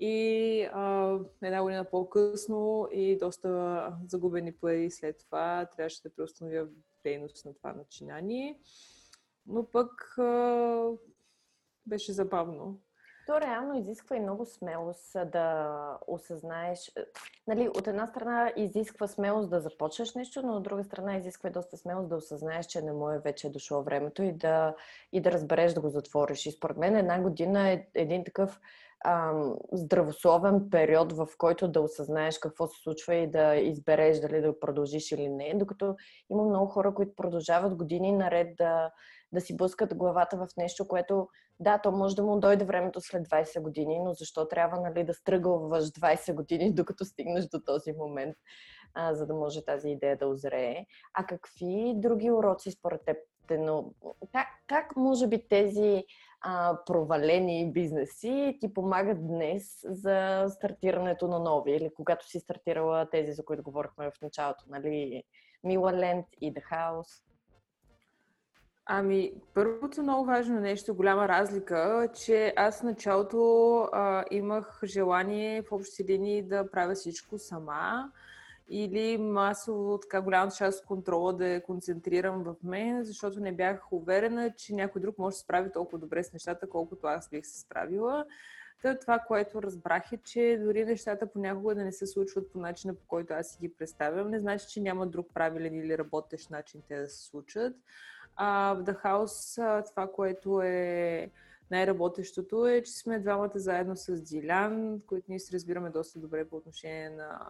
И 0.00 0.68
а, 0.72 1.18
една 1.42 1.62
година 1.62 1.84
по-късно 1.84 2.88
и 2.92 3.18
доста 3.18 3.92
загубени 4.06 4.52
пари 4.52 4.90
след 4.90 5.18
това 5.18 5.66
трябваше 5.76 6.02
да 6.02 6.14
преустановя 6.14 6.66
дейност 7.04 7.44
на 7.44 7.54
това 7.54 7.72
начинание. 7.72 8.58
Но 9.46 9.70
пък 9.70 10.18
а, 10.18 10.90
беше 11.86 12.12
забавно. 12.12 12.80
То 13.26 13.40
реално 13.40 13.78
изисква 13.78 14.16
и 14.16 14.20
много 14.20 14.46
смелост 14.46 15.12
да 15.32 15.98
осъзнаеш. 16.06 16.92
Нали, 17.46 17.68
от 17.68 17.86
една 17.86 18.06
страна 18.06 18.52
изисква 18.56 19.08
смелост 19.08 19.50
да 19.50 19.60
започнеш 19.60 20.14
нещо, 20.14 20.42
но 20.42 20.56
от 20.56 20.62
друга 20.62 20.84
страна 20.84 21.16
изисква 21.16 21.48
и 21.48 21.52
доста 21.52 21.76
смелост 21.76 22.08
да 22.08 22.16
осъзнаеш, 22.16 22.66
че 22.66 22.82
не 22.82 22.92
му 22.92 23.10
е 23.10 23.18
вече 23.18 23.52
дошло 23.52 23.82
времето 23.82 24.22
и 24.22 24.32
да, 24.32 24.74
и 25.12 25.20
да 25.20 25.32
разбереш 25.32 25.72
да 25.72 25.80
го 25.80 25.88
затвориш. 25.88 26.46
И 26.46 26.50
според 26.50 26.76
мен 26.76 26.96
една 26.96 27.20
година 27.20 27.70
е 27.70 27.86
един 27.94 28.24
такъв 28.24 28.60
ам, 29.04 29.54
здравословен 29.72 30.70
период, 30.70 31.12
в 31.12 31.28
който 31.38 31.68
да 31.68 31.80
осъзнаеш 31.80 32.38
какво 32.38 32.66
се 32.66 32.82
случва 32.82 33.14
и 33.14 33.30
да 33.30 33.56
избереш 33.56 34.20
дали 34.20 34.40
да 34.40 34.60
продължиш 34.60 35.12
или 35.12 35.28
не. 35.28 35.54
Докато 35.54 35.96
има 36.30 36.44
много 36.44 36.66
хора, 36.66 36.94
които 36.94 37.14
продължават 37.16 37.74
години 37.74 38.12
наред 38.12 38.56
да, 38.56 38.90
да 39.32 39.40
си 39.40 39.56
блъскат 39.56 39.94
главата 39.94 40.36
в 40.36 40.48
нещо, 40.56 40.88
което 40.88 41.28
да, 41.60 41.78
то 41.78 41.92
може 41.92 42.16
да 42.16 42.22
му 42.22 42.40
дойде 42.40 42.64
времето 42.64 43.00
след 43.00 43.28
20 43.28 43.60
години, 43.60 44.00
но 44.04 44.12
защо 44.12 44.48
трябва 44.48 44.80
нали, 44.80 45.04
да 45.04 45.14
стръгълваш 45.14 45.84
20 45.84 46.34
години, 46.34 46.72
докато 46.74 47.04
стигнеш 47.04 47.46
до 47.46 47.60
този 47.60 47.92
момент, 47.92 48.36
а, 48.94 49.14
за 49.14 49.26
да 49.26 49.34
може 49.34 49.64
тази 49.64 49.88
идея 49.88 50.16
да 50.16 50.26
озрее. 50.26 50.86
А 51.14 51.26
какви 51.26 51.92
други 51.96 52.30
уроци 52.30 52.70
според 52.70 53.00
теб? 53.04 53.16
Но 53.50 53.92
как, 54.32 54.46
как 54.66 54.96
може 54.96 55.26
би 55.26 55.48
тези 55.48 56.04
а, 56.46 56.78
провалени 56.86 57.72
бизнеси 57.72 58.58
ти 58.60 58.74
помагат 58.74 59.26
днес 59.26 59.80
за 59.84 60.46
стартирането 60.48 61.28
на 61.28 61.38
нови 61.38 61.72
или 61.72 61.90
когато 61.96 62.28
си 62.28 62.40
стартирала 62.40 63.10
тези, 63.10 63.32
за 63.32 63.44
които 63.44 63.62
говорихме 63.62 64.10
в 64.10 64.22
началото, 64.22 64.64
нали? 64.68 65.24
Мила 65.64 65.92
Ленд 65.92 66.26
и 66.40 66.54
The 66.54 66.62
House? 66.72 67.22
Ами, 68.86 69.32
първото 69.54 70.02
много 70.02 70.24
важно 70.24 70.60
нещо, 70.60 70.94
голяма 70.94 71.28
разлика, 71.28 72.08
че 72.14 72.52
аз 72.56 72.80
в 72.80 72.82
началото 72.82 73.78
а, 73.92 74.24
имах 74.30 74.80
желание 74.84 75.62
в 75.62 75.72
общи 75.72 76.04
линии 76.04 76.42
да 76.42 76.70
правя 76.70 76.94
всичко 76.94 77.38
сама 77.38 78.12
или 78.68 79.18
масово 79.18 79.98
така 79.98 80.20
голяма 80.20 80.50
част 80.50 80.80
от 80.80 80.86
контрола 80.86 81.32
да 81.32 81.48
я 81.48 81.62
концентрирам 81.62 82.42
в 82.42 82.54
мен, 82.62 83.04
защото 83.04 83.40
не 83.40 83.52
бях 83.52 83.92
уверена, 83.92 84.54
че 84.56 84.74
някой 84.74 85.00
друг 85.00 85.18
може 85.18 85.34
да 85.34 85.36
се 85.36 85.44
справи 85.44 85.72
толкова 85.72 85.98
добре 85.98 86.24
с 86.24 86.32
нещата, 86.32 86.68
колкото 86.68 87.06
аз 87.06 87.30
бих 87.30 87.46
се 87.46 87.60
справила. 87.60 88.24
Та 88.82 88.98
това, 88.98 89.18
което 89.18 89.62
разбрах 89.62 90.12
е, 90.12 90.16
че 90.16 90.60
дори 90.64 90.84
нещата 90.84 91.26
понякога 91.26 91.74
да 91.74 91.84
не 91.84 91.92
се 91.92 92.06
случват 92.06 92.52
по 92.52 92.58
начина, 92.58 92.94
по 92.94 93.06
който 93.06 93.34
аз 93.34 93.48
си 93.48 93.58
ги 93.60 93.74
представям, 93.74 94.30
не 94.30 94.40
значи, 94.40 94.66
че 94.68 94.80
няма 94.80 95.06
друг 95.06 95.28
правилен 95.34 95.74
или 95.74 95.98
работещ 95.98 96.50
начин 96.50 96.82
те 96.88 97.00
да 97.00 97.08
се 97.08 97.24
случат. 97.24 97.76
А 98.36 98.74
в 98.74 98.84
The 98.84 99.04
House 99.04 99.90
това, 99.90 100.12
което 100.12 100.62
е 100.62 101.30
най-работещото 101.70 102.66
е, 102.66 102.82
че 102.82 102.92
сме 102.92 103.18
двамата 103.18 103.50
заедно 103.54 103.96
с 103.96 104.22
Дилян, 104.22 105.00
които 105.06 105.26
ние 105.28 105.38
се 105.38 105.54
разбираме 105.54 105.90
доста 105.90 106.18
добре 106.18 106.48
по 106.48 106.56
отношение 106.56 107.10
на 107.10 107.40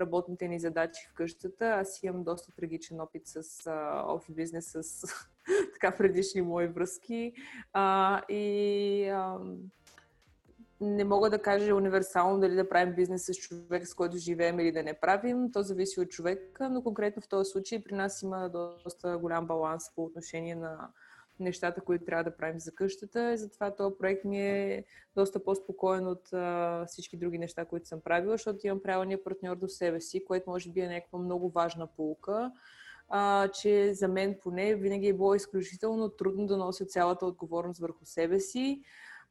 работните 0.00 0.48
ни 0.48 0.60
задачи 0.60 1.08
в 1.10 1.14
къщата. 1.14 1.66
Аз 1.66 2.02
имам 2.02 2.24
доста 2.24 2.52
трагичен 2.52 3.00
опит 3.00 3.22
с 3.24 3.70
офис 4.06 4.34
бизнес, 4.34 4.76
с 4.80 5.04
така 5.72 5.96
предишни 5.96 6.42
мои 6.42 6.66
връзки. 6.66 7.32
А, 7.72 8.22
и 8.28 9.08
а, 9.08 9.38
не 10.80 11.04
мога 11.04 11.30
да 11.30 11.42
кажа 11.42 11.74
универсално 11.74 12.40
дали 12.40 12.54
да 12.54 12.68
правим 12.68 12.94
бизнес 12.94 13.26
с 13.26 13.34
човек, 13.34 13.88
с 13.88 13.94
който 13.94 14.16
живеем 14.16 14.60
или 14.60 14.72
да 14.72 14.82
не 14.82 14.94
правим. 14.94 15.52
То 15.52 15.62
зависи 15.62 16.00
от 16.00 16.08
човека, 16.08 16.70
но 16.70 16.82
конкретно 16.82 17.22
в 17.22 17.28
този 17.28 17.50
случай 17.50 17.84
при 17.84 17.94
нас 17.94 18.22
има 18.22 18.48
доста 18.48 19.18
голям 19.18 19.46
баланс 19.46 19.94
по 19.94 20.04
отношение 20.04 20.54
на 20.54 20.88
нещата, 21.40 21.80
които 21.80 22.04
трябва 22.04 22.24
да 22.24 22.36
правим 22.36 22.60
за 22.60 22.74
къщата. 22.74 23.32
И 23.32 23.38
затова 23.38 23.74
този 23.74 23.94
проект 23.98 24.24
ми 24.24 24.40
е 24.40 24.84
доста 25.16 25.44
по-спокоен 25.44 26.06
от 26.06 26.32
а, 26.32 26.84
всички 26.86 27.16
други 27.16 27.38
неща, 27.38 27.64
които 27.64 27.88
съм 27.88 28.00
правила, 28.00 28.34
защото 28.34 28.66
имам 28.66 28.82
правилния 28.82 29.24
партньор 29.24 29.56
до 29.56 29.68
себе 29.68 30.00
си, 30.00 30.24
което 30.24 30.50
може 30.50 30.70
би 30.70 30.80
е 30.80 30.88
някаква 30.88 31.18
много 31.18 31.48
важна 31.50 31.86
полука. 31.86 32.52
А, 33.08 33.48
че 33.48 33.94
за 33.94 34.08
мен 34.08 34.36
поне 34.42 34.74
винаги 34.74 35.08
е 35.08 35.12
било 35.12 35.34
изключително 35.34 36.08
трудно 36.08 36.46
да 36.46 36.56
нося 36.56 36.84
цялата 36.84 37.26
отговорност 37.26 37.80
върху 37.80 38.04
себе 38.04 38.40
си 38.40 38.82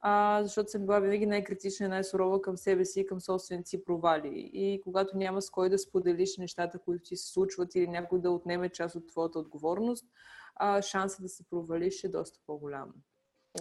а, 0.08 0.44
защото 0.44 0.72
съм 0.72 0.82
била 0.82 1.00
винаги 1.00 1.26
най-критична 1.26 1.86
и 1.86 1.90
най-сурова 1.90 2.42
към 2.42 2.58
себе 2.58 2.86
си 2.86 3.00
и 3.00 3.06
към 3.06 3.22
собствените 3.22 3.70
си 3.70 3.84
провали. 3.84 4.50
И 4.54 4.82
когато 4.84 5.18
няма 5.18 5.42
с 5.42 5.50
кой 5.50 5.70
да 5.70 5.80
споделиш 5.80 6.38
нещата, 6.38 6.80
които 6.80 7.04
ти 7.04 7.18
се 7.18 7.32
случват 7.32 7.76
или 7.76 7.88
някой 7.88 8.20
да 8.20 8.32
отнеме 8.32 8.70
част 8.70 8.96
от 8.96 9.08
твоята 9.08 9.40
отговорност, 9.40 10.06
а, 10.56 10.82
шансът 10.82 11.22
да 11.22 11.30
се 11.30 11.50
провалиш 11.50 12.04
е 12.04 12.10
доста 12.10 12.40
по-голям. 12.48 12.94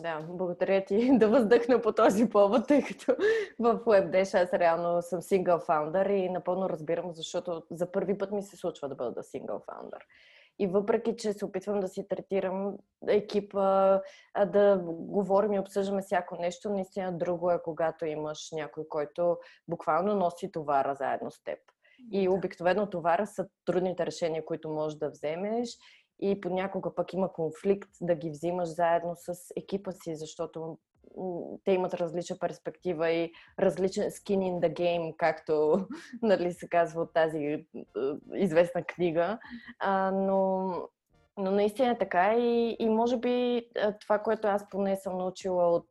Да, 0.01 0.27
благодаря 0.31 0.85
ти 0.85 1.11
да 1.19 1.29
въздъхна 1.29 1.83
по 1.83 1.93
този 1.93 2.29
повод, 2.29 2.69
тъй 2.69 2.83
като 2.83 3.17
в 3.59 3.81
WebDash 3.85 4.43
аз 4.43 4.53
реално 4.53 5.03
съм 5.03 5.23
сингъл 5.23 5.59
фаундър 5.59 6.07
и 6.07 6.29
напълно 6.29 6.69
разбирам, 6.69 7.13
защото 7.13 7.63
за 7.71 7.93
първи 7.93 8.19
път 8.19 8.33
ми 8.33 8.43
се 8.43 8.57
случва 8.57 8.89
да 8.89 8.95
бъда 8.95 9.23
сингъл 9.23 9.63
фаундър. 9.71 10.07
И 10.59 10.67
въпреки, 10.67 11.17
че 11.17 11.33
се 11.33 11.45
опитвам 11.45 11.81
да 11.81 11.89
си 11.89 12.09
третирам 12.09 12.77
екипа, 13.09 14.01
да 14.47 14.81
говорим 14.89 15.53
и 15.53 15.59
обсъждаме 15.59 16.03
всяко 16.03 16.37
нещо, 16.37 16.71
наистина 16.71 17.19
друго 17.19 17.51
е, 17.51 17.63
когато 17.63 18.07
имаш 18.07 18.49
някой, 18.53 18.89
който 18.89 19.37
буквално 19.69 20.15
носи 20.15 20.53
товара 20.53 20.95
заедно 20.95 21.31
с 21.31 21.43
теб. 21.45 21.59
И 22.13 22.29
обикновено 22.29 22.91
товара 22.91 23.27
са 23.27 23.47
трудните 23.65 24.07
решения, 24.07 24.45
които 24.45 24.69
можеш 24.69 24.99
да 24.99 25.11
вземеш 25.11 25.79
и 26.21 26.41
понякога 26.41 26.95
пък 26.95 27.13
има 27.13 27.33
конфликт 27.33 27.91
да 28.01 28.15
ги 28.15 28.31
взимаш 28.31 28.69
заедно 28.69 29.13
с 29.17 29.35
екипа 29.57 29.93
си, 29.93 30.17
защото 30.17 30.79
те 31.65 31.73
имат 31.73 31.95
различна 31.95 32.39
перспектива 32.39 33.11
и 33.11 33.33
различен 33.61 34.05
skin 34.05 34.39
in 34.39 34.69
the 34.69 34.73
game, 34.73 35.17
както 35.17 35.87
нали, 36.23 36.53
се 36.53 36.69
казва 36.69 37.03
от 37.03 37.13
тази 37.13 37.39
е, 37.39 37.65
известна 38.35 38.83
книга. 38.83 39.39
А, 39.79 40.11
но, 40.11 40.73
но 41.37 41.51
наистина 41.51 41.91
е 41.91 41.99
така 41.99 42.35
и, 42.39 42.77
и 42.79 42.89
може 42.89 43.17
би 43.17 43.57
е, 43.57 43.65
това, 44.01 44.19
което 44.19 44.49
аз 44.49 44.69
поне 44.69 44.97
съм 44.97 45.19
научила 45.19 45.73
от 45.73 45.87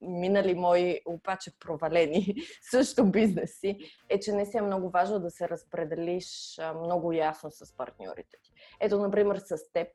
минали 0.00 0.54
мои 0.54 1.00
обаче 1.06 1.58
провалени 1.58 2.34
също 2.70 3.10
бизнеси, 3.10 3.78
е, 4.08 4.20
че 4.20 4.32
не 4.32 4.46
си 4.46 4.56
е 4.56 4.62
много 4.62 4.90
важно 4.90 5.20
да 5.20 5.30
се 5.30 5.48
разпределиш 5.48 6.58
много 6.76 7.12
ясно 7.12 7.50
с 7.50 7.76
партньорите. 7.76 8.38
Ето, 8.80 8.98
например, 8.98 9.36
с 9.38 9.72
теб, 9.72 9.88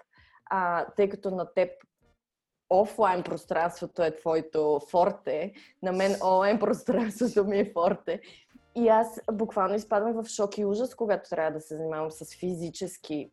а, 0.45 0.85
тъй 0.95 1.09
като 1.09 1.31
на 1.31 1.53
теб 1.53 1.69
офлайн 2.69 3.23
пространството 3.23 4.03
е 4.03 4.15
твоето 4.15 4.79
форте, 4.89 5.53
на 5.83 5.91
мен 5.91 6.15
онлайн 6.23 6.59
пространството 6.59 7.43
ми 7.43 7.59
е 7.59 7.71
форте. 7.73 8.21
И 8.75 8.87
аз 8.87 9.21
буквално 9.31 9.75
изпадам 9.75 10.23
в 10.23 10.27
шок 10.27 10.57
и 10.57 10.65
ужас, 10.65 10.95
когато 10.95 11.29
трябва 11.29 11.51
да 11.51 11.61
се 11.61 11.77
занимавам 11.77 12.11
с 12.11 12.35
физически 12.35 13.31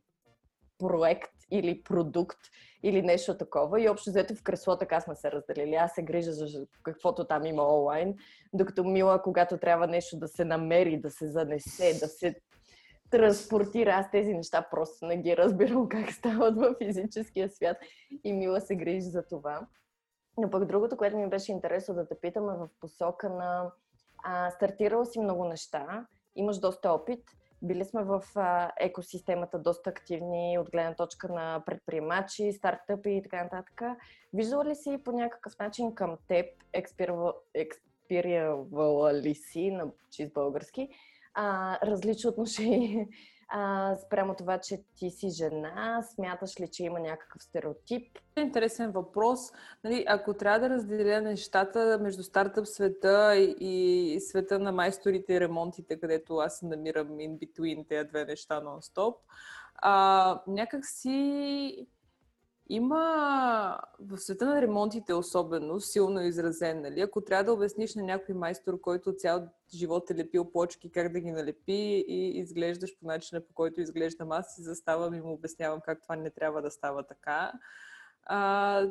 проект 0.79 1.33
или 1.51 1.83
продукт 1.83 2.39
или 2.83 3.03
нещо 3.03 3.37
такова. 3.37 3.83
И 3.83 3.89
общо 3.89 4.11
взето 4.11 4.35
в 4.35 4.43
кресло 4.43 4.77
така 4.77 5.01
сме 5.01 5.15
се 5.15 5.33
разделили. 5.33 5.75
Аз 5.75 5.93
се 5.95 6.03
грижа 6.03 6.33
за 6.33 6.67
каквото 6.83 7.25
там 7.25 7.47
има 7.47 7.79
онлайн, 7.79 8.15
докато 8.53 8.85
Мила, 8.85 9.23
когато 9.23 9.59
трябва 9.59 9.87
нещо 9.87 10.19
да 10.19 10.29
се 10.29 10.45
намери, 10.45 11.01
да 11.01 11.11
се 11.11 11.27
занесе, 11.27 11.99
да 12.01 12.09
се 12.09 12.35
транспортира. 13.11 13.91
Аз 13.91 14.11
тези 14.11 14.35
неща 14.35 14.67
просто 14.71 15.07
не 15.07 15.17
ги 15.17 15.37
разбирам 15.37 15.89
как 15.91 16.13
стават 16.13 16.57
в 16.57 16.75
физическия 16.79 17.49
свят 17.49 17.77
и 18.25 18.33
Мила 18.33 18.61
се 18.61 18.77
грижи 18.77 19.01
за 19.01 19.23
това. 19.23 19.67
Но 20.39 20.51
пък 20.51 20.65
другото, 20.65 20.97
което 20.97 21.17
ми 21.17 21.29
беше 21.29 21.53
интересно 21.53 21.95
да 21.95 22.09
те 22.09 22.21
питаме 22.21 22.53
в 22.53 22.69
посока 22.81 23.29
на 23.31 23.73
а, 24.25 24.51
стартирала 24.51 25.07
си 25.07 25.21
много 25.21 25.45
неща, 25.45 26.07
имаш 26.37 26.59
доста 26.59 26.93
опит, 26.93 27.25
били 27.63 27.85
сме 27.85 28.03
в 28.03 28.23
а, 28.35 28.73
екосистемата 28.81 29.59
доста 29.59 29.91
активни 29.91 30.59
от 30.59 30.71
гледна 30.71 30.95
точка 30.95 31.29
на 31.29 31.63
предприемачи, 31.67 32.53
стартъпи 32.53 33.11
и 33.11 33.23
така 33.23 33.43
нататък. 33.43 33.83
Виждала 34.33 34.65
ли 34.65 34.75
си 34.75 34.99
по 35.05 35.13
някакъв 35.13 35.59
начин 35.59 35.95
към 35.95 36.17
теб, 36.29 36.47
експирявала 37.55 39.15
ли 39.15 39.35
си 39.35 39.71
на 39.71 39.87
чист 40.11 40.33
български, 40.33 40.89
а, 41.41 41.79
различни 41.87 42.31
отношения 42.31 43.07
а, 43.49 43.97
спрямо 43.97 44.35
това, 44.35 44.59
че 44.59 44.81
ти 44.97 45.11
си 45.11 45.31
жена? 45.31 46.03
Смяташ 46.15 46.61
ли, 46.61 46.69
че 46.73 46.85
има 46.85 47.01
някакъв 47.01 47.43
стереотип? 47.43 48.19
Интересен 48.39 48.91
въпрос. 48.91 49.41
Нали, 49.85 50.05
ако 50.09 50.35
трябва 50.35 50.61
да 50.61 50.71
разделя 50.71 51.21
нещата 51.21 51.99
между 52.03 52.23
стартъп 52.23 52.67
света 52.67 53.37
и, 53.37 53.57
и 53.61 54.21
света 54.21 54.59
на 54.59 54.73
майсторите 54.73 55.35
и 55.35 55.41
ремонтите, 55.41 56.01
където 56.01 56.37
аз 56.37 56.59
се 56.59 56.67
намирам 56.67 57.09
in 57.09 57.39
between 57.39 57.89
тези 57.89 58.09
две 58.09 58.25
неща 58.25 58.61
нон-стоп, 58.61 59.15
а, 59.75 60.43
някак 60.47 60.87
си 60.87 61.87
има 62.69 63.81
в 64.01 64.19
света 64.19 64.47
на 64.47 64.63
ремонтите 64.63 65.15
особено 65.15 65.81
силно 65.81 66.21
изразен, 66.21 66.81
нали? 66.83 67.01
Ако 67.01 67.21
трябва 67.21 67.45
да 67.45 67.53
обясниш 67.53 67.95
на 67.95 68.03
някой 68.03 68.35
майстор, 68.35 68.81
който 68.81 69.15
цял 69.15 69.49
живот 69.75 70.11
е 70.11 70.15
лепил 70.15 70.53
почки, 70.53 70.91
как 70.91 71.13
да 71.13 71.21
ги 71.21 71.31
налепи 71.31 72.05
и 72.09 72.39
изглеждаш 72.39 72.99
по 73.01 73.07
начина, 73.07 73.41
по 73.41 73.55
който 73.55 73.81
изглеждам 73.81 74.33
аз, 74.33 74.55
си 74.55 74.63
заставам 74.63 75.15
и 75.15 75.21
му 75.21 75.33
обяснявам 75.33 75.81
как 75.85 76.03
това 76.03 76.17
не 76.17 76.31
трябва 76.31 76.63
да 76.63 76.71
става 76.71 77.07
така, 77.07 77.53
а, 78.31 78.87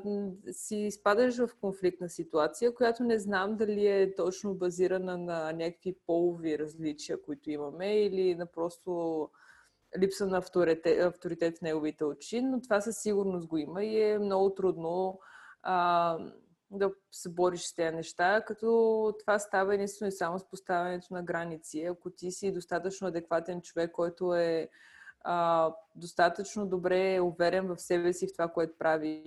си 0.52 0.76
изпадаш 0.76 1.38
в 1.38 1.50
конфликтна 1.62 2.10
ситуация, 2.10 2.74
която 2.74 3.04
не 3.04 3.20
знам 3.20 3.56
дали 3.56 3.88
е 3.88 4.16
точно 4.16 4.54
базирана 4.54 5.18
на 5.18 5.54
някакви 5.54 5.96
полови 6.06 6.60
различия, 6.60 7.22
които 7.22 7.52
имаме, 7.52 8.02
или 8.02 8.36
на 8.36 8.46
просто 8.46 9.30
липса 10.00 10.28
на 10.28 10.38
авторитет, 10.38 11.02
авторитет 11.02 11.58
в 11.58 11.62
неговите 11.62 12.06
очи, 12.06 12.42
но 12.42 12.62
това 12.62 12.82
със 12.82 12.96
сигурност 12.98 13.48
го 13.48 13.58
има 13.58 13.84
и 13.84 14.02
е 14.02 14.20
много 14.20 14.54
трудно 14.54 15.20
а, 15.64 16.18
да 16.72 16.92
се 17.12 17.30
бориш 17.30 17.62
с 17.62 17.76
тези 17.76 17.96
неща, 17.96 18.42
като 18.48 19.14
това 19.20 19.40
става 19.40 19.76
единствено 19.76 20.10
и 20.10 20.12
само 20.12 20.40
с 20.40 20.50
поставянето 20.50 21.08
на 21.12 21.24
граници. 21.24 21.84
Ако 21.84 22.10
ти 22.10 22.32
си 22.32 22.52
достатъчно 22.52 23.08
адекватен 23.08 23.62
човек, 23.62 23.92
който 23.92 24.36
е 24.36 24.70
а, 25.22 25.74
достатъчно 25.96 26.68
добре 26.68 27.20
уверен 27.20 27.68
в 27.68 27.78
себе 27.78 28.14
си 28.14 28.28
в 28.28 28.32
това, 28.34 28.48
което 28.48 28.78
прави 28.78 29.22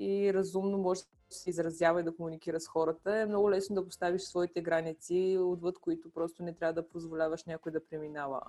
и 0.00 0.34
разумно 0.34 0.78
може 0.78 1.00
да 1.00 1.06
се 1.30 1.50
изразява 1.50 2.00
и 2.00 2.04
да 2.04 2.16
комуникира 2.16 2.60
с 2.60 2.68
хората, 2.68 3.16
е 3.16 3.26
много 3.26 3.50
лесно 3.50 3.74
да 3.74 3.84
поставиш 3.84 4.22
своите 4.22 4.62
граници, 4.62 5.38
отвъд 5.40 5.78
които 5.78 6.10
просто 6.10 6.42
не 6.42 6.54
трябва 6.54 6.72
да 6.72 6.88
позволяваш 6.88 7.44
някой 7.44 7.72
да 7.72 7.86
преминава 7.86 8.40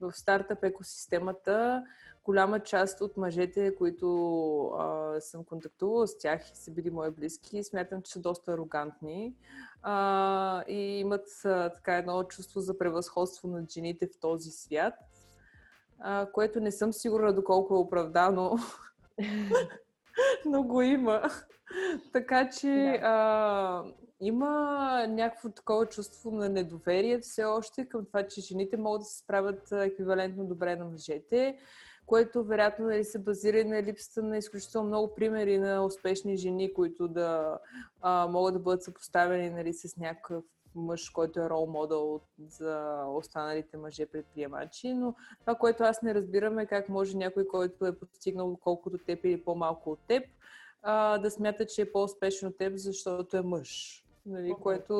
в 0.00 0.12
стартъп 0.12 0.64
екосистемата 0.64 1.84
голяма 2.24 2.60
част 2.60 3.00
от 3.00 3.16
мъжете, 3.16 3.74
които 3.74 4.66
а, 4.66 5.20
съм 5.20 5.44
контактувала 5.44 6.06
с 6.06 6.18
тях 6.18 6.50
и 6.52 6.56
са 6.56 6.70
били 6.70 6.90
мои 6.90 7.10
близки, 7.10 7.64
смятам, 7.64 8.02
че 8.02 8.12
са 8.12 8.20
доста 8.20 8.52
арогантни 8.52 9.34
а, 9.82 10.64
и 10.68 10.98
имат 11.00 11.26
а, 11.44 11.70
така 11.70 11.96
едно 11.96 12.24
чувство 12.24 12.60
за 12.60 12.78
превъзходство 12.78 13.48
на 13.48 13.66
жените 13.70 14.06
в 14.06 14.20
този 14.20 14.50
свят, 14.50 14.94
а, 15.98 16.26
което 16.32 16.60
не 16.60 16.72
съм 16.72 16.92
сигурна 16.92 17.34
доколко 17.34 17.74
е 17.74 17.78
оправдано 17.78 18.56
но 20.46 20.62
го 20.62 20.82
има. 20.82 21.22
така 22.12 22.50
че 22.50 22.98
Да. 23.00 23.08
а, 23.08 23.84
има 24.20 25.06
някакво 25.08 25.48
такова 25.48 25.86
чувство 25.86 26.30
на 26.30 26.48
недоверие 26.48 27.18
все 27.18 27.44
още 27.44 27.88
към 27.88 28.04
това, 28.04 28.26
че 28.26 28.40
жените 28.40 28.76
могат 28.76 29.00
да 29.00 29.04
се 29.04 29.18
справят 29.18 29.72
еквивалентно 29.72 30.44
добре 30.44 30.76
на 30.76 30.84
мъжете, 30.84 31.58
което 32.06 32.44
вероятно 32.44 32.86
нали, 32.86 33.04
се 33.04 33.18
базира 33.18 33.58
и 33.58 33.64
на 33.64 33.82
липсата 33.82 34.22
на 34.22 34.38
изключително 34.38 34.88
много 34.88 35.14
примери 35.14 35.58
на 35.58 35.84
успешни 35.84 36.36
жени, 36.36 36.74
които 36.74 37.08
да 37.08 37.58
а, 38.02 38.26
могат 38.26 38.54
да 38.54 38.60
бъдат 38.60 38.82
съпоставени 38.82 39.50
нали, 39.50 39.72
с 39.72 39.96
някакъв 39.96 40.44
мъж, 40.74 41.10
който 41.10 41.40
е 41.40 41.50
рол 41.50 41.66
модел 41.66 42.20
за 42.48 43.04
останалите 43.08 43.76
мъже 43.76 44.06
предприемачи, 44.06 44.94
но 44.94 45.14
това, 45.40 45.54
което 45.54 45.84
аз 45.84 46.02
не 46.02 46.14
разбирам 46.14 46.58
е 46.58 46.66
как 46.66 46.88
може 46.88 47.16
някой, 47.16 47.46
който 47.46 47.86
е 47.86 47.98
постигнал 47.98 48.56
колкото 48.56 48.98
теб 48.98 49.24
или 49.24 49.44
по-малко 49.44 49.90
от 49.90 49.98
теб, 50.08 50.24
да 51.20 51.30
смята, 51.30 51.66
че 51.66 51.82
е 51.82 51.92
по-успешен 51.92 52.48
от 52.48 52.58
теб, 52.58 52.76
защото 52.76 53.36
е 53.36 53.42
мъж. 53.42 54.02
Нали, 54.26 54.52
Мгм. 54.52 54.62
което 54.62 54.94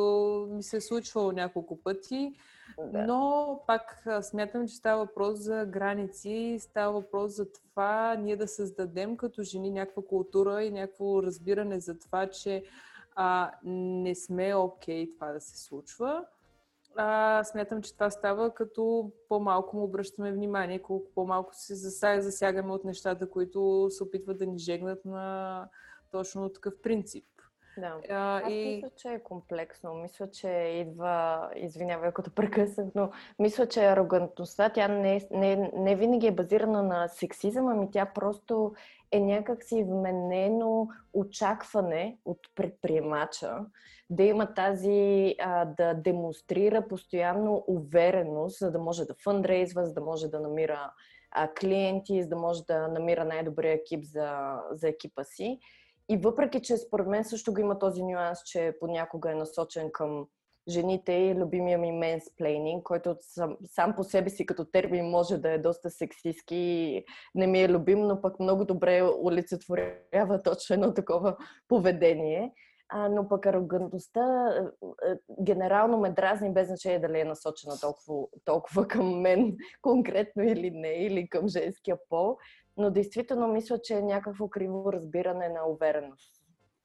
ми 0.50 0.62
се 0.62 0.76
е 0.76 0.80
случвало 0.80 1.32
няколко 1.32 1.76
пъти. 1.82 2.34
Да. 2.78 3.06
Но 3.06 3.60
пак 3.66 4.06
смятам, 4.22 4.68
че 4.68 4.74
става 4.76 5.04
въпрос 5.04 5.38
за 5.38 5.66
граници, 5.66 6.56
става 6.60 6.92
въпрос 6.92 7.32
за 7.32 7.52
това 7.52 8.14
ние 8.14 8.36
да 8.36 8.48
създадем 8.48 9.16
като 9.16 9.42
жени 9.42 9.70
някаква 9.70 10.02
култура 10.08 10.62
и 10.64 10.70
някакво 10.70 11.22
разбиране 11.22 11.80
за 11.80 11.98
това, 11.98 12.26
че 12.26 12.64
а, 13.14 13.52
не 13.64 14.14
сме 14.14 14.54
окей 14.54 15.14
това 15.14 15.32
да 15.32 15.40
се 15.40 15.62
случва. 15.64 16.24
А, 16.96 17.44
смятам, 17.44 17.82
че 17.82 17.94
това 17.94 18.10
става 18.10 18.54
като 18.54 19.12
по-малко 19.28 19.76
му 19.76 19.84
обръщаме 19.84 20.32
внимание, 20.32 20.82
колко 20.82 21.10
по-малко 21.14 21.50
се 21.54 21.74
засягаме 22.20 22.72
от 22.72 22.84
нещата, 22.84 23.30
които 23.30 23.88
се 23.90 24.02
опитват 24.02 24.38
да 24.38 24.46
ни 24.46 24.58
жегнат 24.58 25.04
на 25.04 25.68
точно 26.10 26.48
такъв 26.48 26.74
принцип. 26.82 27.24
Да. 27.78 28.00
А, 28.10 28.40
Аз 28.44 28.52
и... 28.52 28.56
мисля, 28.56 28.90
че 28.96 29.08
е 29.08 29.22
комплексно. 29.22 29.94
Мисля, 29.94 30.30
че 30.30 30.48
идва, 30.48 31.48
извинявай, 31.56 32.10
те 32.24 32.30
прекъснах, 32.30 32.86
но 32.94 33.10
мисля, 33.38 33.68
че 33.68 33.84
арогантността, 33.86 34.68
тя 34.68 34.88
не, 34.88 35.16
е- 35.16 35.28
не, 35.30 35.70
не 35.74 35.96
винаги 35.96 36.26
е 36.26 36.32
базирана 36.32 36.82
на 36.82 37.08
сексизъм, 37.08 37.68
ами 37.68 37.90
тя 37.90 38.06
просто 38.14 38.74
е 39.12 39.20
някакси 39.20 39.84
вменено 39.84 40.88
очакване 41.12 42.18
от 42.24 42.38
предприемача 42.54 43.58
да 44.10 44.22
има 44.22 44.54
тази, 44.54 45.34
а, 45.40 45.64
да 45.64 45.94
демонстрира 45.94 46.88
постоянно 46.88 47.64
увереност, 47.66 48.58
за 48.58 48.70
да 48.70 48.78
може 48.78 49.04
да 49.04 49.14
фъндрейзва, 49.24 49.86
за 49.86 49.94
да 49.94 50.00
може 50.00 50.28
да 50.28 50.40
намира 50.40 50.92
а, 51.30 51.48
клиенти, 51.60 52.22
за 52.22 52.28
да 52.28 52.36
може 52.36 52.64
да 52.64 52.88
намира 52.88 53.24
най-добрия 53.24 53.72
екип 53.72 54.04
за, 54.04 54.58
за 54.70 54.88
екипа 54.88 55.24
си. 55.24 55.58
И 56.08 56.16
въпреки, 56.16 56.62
че 56.62 56.76
според 56.76 57.06
мен 57.06 57.24
също 57.24 57.52
го 57.52 57.60
има 57.60 57.78
този 57.78 58.02
нюанс, 58.02 58.38
че 58.42 58.76
понякога 58.80 59.32
е 59.32 59.34
насочен 59.34 59.90
към 59.92 60.26
жените 60.68 61.12
и 61.12 61.34
любимия 61.34 61.78
ми 61.78 61.92
менсплейнинг, 61.92 62.82
който 62.82 63.16
сам, 63.20 63.56
сам 63.64 63.94
по 63.96 64.04
себе 64.04 64.30
си 64.30 64.46
като 64.46 64.64
термин 64.64 65.10
може 65.10 65.38
да 65.38 65.50
е 65.50 65.58
доста 65.58 65.90
сексистски 65.90 66.56
и 66.56 67.04
не 67.34 67.46
ми 67.46 67.62
е 67.62 67.68
любим, 67.68 68.00
но 68.00 68.20
пък 68.20 68.40
много 68.40 68.64
добре 68.64 69.02
олицетворява 69.02 70.42
точно 70.44 70.74
едно 70.74 70.94
такова 70.94 71.36
поведение. 71.68 72.52
А, 72.88 73.08
но 73.08 73.28
пък 73.28 73.46
арогантността 73.46 74.54
е, 74.56 75.10
е, 75.10 75.16
генерално 75.42 75.98
ме 75.98 76.10
дразни 76.10 76.52
без 76.52 76.66
значение 76.66 76.98
дали 76.98 77.20
е 77.20 77.24
насочена 77.24 77.74
толкова, 77.80 78.26
толкова 78.44 78.88
към 78.88 79.20
мен 79.20 79.56
конкретно 79.82 80.42
или 80.42 80.70
не, 80.70 80.88
или 80.88 81.28
към 81.28 81.48
женския 81.48 81.96
пол. 82.08 82.36
Но 82.76 82.90
действително 82.90 83.48
мисля, 83.48 83.78
че 83.82 83.94
е 83.94 84.02
някакво 84.02 84.48
криво 84.48 84.92
разбиране 84.92 85.48
на 85.48 85.68
увереност. 85.68 86.32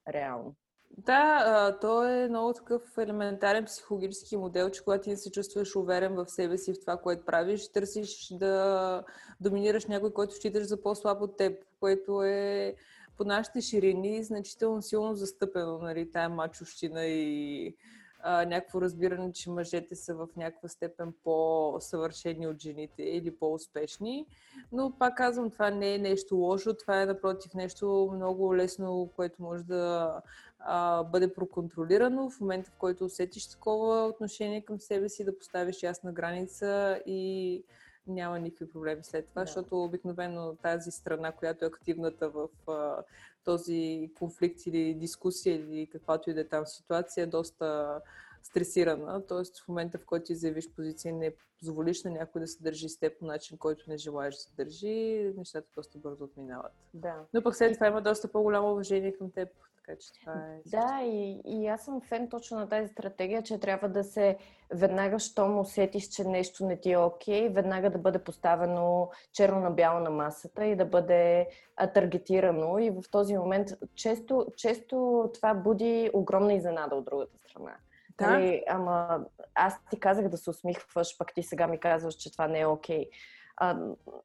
Реално. 0.08 0.56
Да, 0.97 1.77
то 1.82 2.04
е 2.04 2.30
много 2.30 2.54
такъв 2.54 2.97
елементарен 2.97 3.65
психологически 3.65 4.38
модел, 4.38 4.69
че 4.69 4.84
когато 4.84 5.04
ти 5.04 5.17
се 5.17 5.32
чувстваш 5.32 5.75
уверен 5.75 6.15
в 6.15 6.27
себе 6.27 6.58
си, 6.58 6.73
в 6.73 6.80
това, 6.80 6.97
което 6.97 7.25
правиш, 7.25 7.71
търсиш 7.71 8.27
да 8.32 9.04
доминираш 9.41 9.86
някой, 9.86 10.13
който 10.13 10.36
считаш 10.36 10.63
за 10.63 10.82
по-слаб 10.82 11.21
от 11.21 11.38
теб, 11.38 11.63
което 11.80 12.23
е 12.23 12.75
по 13.17 13.23
нашите 13.23 13.62
ширини 13.62 14.23
значително 14.23 14.82
силно 14.82 15.15
застъпено, 15.15 15.77
нали, 15.77 16.12
тая 16.12 16.30
мачощина 16.30 17.06
и 17.06 17.75
а, 18.23 18.45
някакво 18.45 18.81
разбиране, 18.81 19.34
че 19.34 19.49
мъжете 19.49 19.95
са 19.95 20.15
в 20.15 20.27
някаква 20.38 20.69
степен 20.69 21.13
по-съвършени 21.23 22.47
от 22.47 22.62
жените 22.62 23.03
или 23.03 23.36
по-успешни. 23.36 24.25
Но 24.71 24.93
пак 24.99 25.17
казвам, 25.17 25.51
това 25.51 25.69
не 25.69 25.95
е 25.95 25.97
нещо 25.97 26.36
лошо, 26.36 26.73
това 26.73 27.01
е 27.01 27.05
напротив 27.05 27.53
нещо 27.53 28.12
много 28.15 28.55
лесно, 28.55 29.10
което 29.15 29.41
може 29.41 29.63
да 29.63 30.13
а, 30.60 31.03
бъде 31.03 31.34
проконтролирано 31.34 32.29
в 32.29 32.41
момента, 32.41 32.71
в 32.71 32.77
който 32.77 33.05
усетиш 33.05 33.47
такова 33.47 34.05
отношение 34.05 34.62
към 34.62 34.79
себе 34.79 35.10
си, 35.10 35.25
да 35.25 35.38
поставиш 35.38 35.84
ясна 35.84 36.12
граница 36.12 36.99
и 37.05 37.63
няма 38.07 38.39
никакви 38.39 38.71
проблеми 38.71 39.03
след 39.03 39.27
това, 39.27 39.41
Да. 39.41 39.45
защото 39.45 39.83
обикновено 39.83 40.55
тази 40.61 40.91
страна, 40.91 41.31
която 41.31 41.65
е 41.65 41.67
активната 41.67 42.29
в 42.29 42.47
а, 42.67 43.03
този 43.43 44.11
конфликт 44.19 44.65
или 44.65 44.93
дискусия 44.93 45.55
или 45.55 45.87
каквато 45.91 46.29
и 46.29 46.33
да 46.33 46.41
е 46.41 46.47
там 46.47 46.65
ситуация, 46.65 47.23
е 47.23 47.27
доста 47.27 47.99
стресирана. 48.43 49.25
Тоест 49.27 49.63
в 49.63 49.67
момента, 49.67 49.97
в 49.97 50.06
който 50.06 50.25
ти 50.25 50.36
заявиш 50.36 50.71
позиция, 50.75 51.13
не 51.13 51.34
позволиш 51.60 52.04
на 52.04 52.12
някой 52.12 52.41
да 52.41 52.47
се 52.47 52.63
държи 52.63 52.89
с 52.89 52.99
теб 52.99 53.19
по 53.19 53.25
начин, 53.25 53.58
който 53.58 53.86
не 53.88 53.97
желаеш 53.97 54.36
да 54.36 54.41
се 54.41 54.56
държи, 54.56 55.34
нещата 55.38 55.67
доста 55.75 55.97
бързо 55.97 56.23
отминават. 56.23 56.71
Да. 56.93 57.15
Но 57.34 57.43
пък 57.43 57.56
след 57.56 57.73
това 57.73 57.88
има 57.88 58.01
доста 58.01 58.32
по-голямо 58.32 58.71
уважение 58.71 59.13
към 59.13 59.32
теб, 59.32 59.49
така 59.75 59.99
че 59.99 60.13
това 60.13 60.34
е... 60.34 60.62
Да, 60.65 61.01
и, 61.04 61.41
и 61.45 61.67
аз 61.67 61.86
съм 61.86 62.01
фен 62.01 62.30
точно 62.30 62.58
на 62.58 62.69
тази 62.69 62.88
стратегия, 62.88 63.43
че 63.43 63.60
трябва 63.60 63.89
да 63.89 64.04
се 64.04 64.38
веднага, 64.73 65.19
щом 65.19 65.60
усетиш, 65.60 66.08
че 66.08 66.23
нещо 66.23 66.65
не 66.65 66.80
ти 66.80 66.91
е 66.91 66.97
окей, 66.97 67.49
веднага 67.49 67.89
да 67.89 67.97
бъде 67.97 68.19
поставено 68.19 69.10
черно 69.34 69.60
на 69.60 69.71
бяло 69.71 69.99
на 69.99 70.10
масата 70.10 70.65
и 70.65 70.75
да 70.75 70.86
бъде 70.86 71.47
таргетирано. 71.93 72.80
И 72.80 72.89
в 72.89 73.04
този 73.12 73.38
момент 73.38 73.67
често, 73.95 74.45
често 74.58 75.30
това 75.34 75.54
буди 75.54 76.10
огромна 76.13 76.54
изненада 76.54 76.95
от 76.95 77.06
другата 77.06 77.38
страна. 77.49 77.75
Да. 78.21 78.31
Нали, 78.31 78.63
ама 78.67 79.25
аз 79.55 79.73
ти 79.89 79.99
казах 79.99 80.29
да 80.29 80.38
се 80.38 80.49
усмихваш, 80.49 81.17
пък 81.17 81.34
ти 81.34 81.43
сега 81.43 81.67
ми 81.67 81.79
казваш, 81.79 82.15
че 82.15 82.31
това 82.31 82.47
не 82.47 82.60
е 82.60 82.65
окей. 82.65 83.10
А, 83.57 83.77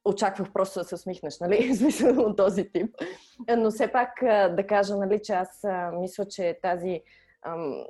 очаквах 0.05 0.53
просто 0.53 0.79
да 0.79 0.85
се 0.85 0.95
усмихнеш, 0.95 1.39
нали? 1.39 1.75
Смисъл 1.75 2.19
от 2.19 2.37
този 2.37 2.71
тип. 2.71 2.95
Но 3.57 3.71
все 3.71 3.91
пак 3.91 4.09
да 4.55 4.67
кажа, 4.67 4.95
нали, 4.95 5.21
че 5.23 5.33
аз 5.33 5.65
мисля, 5.93 6.25
че 6.25 6.59
тази, 6.61 7.01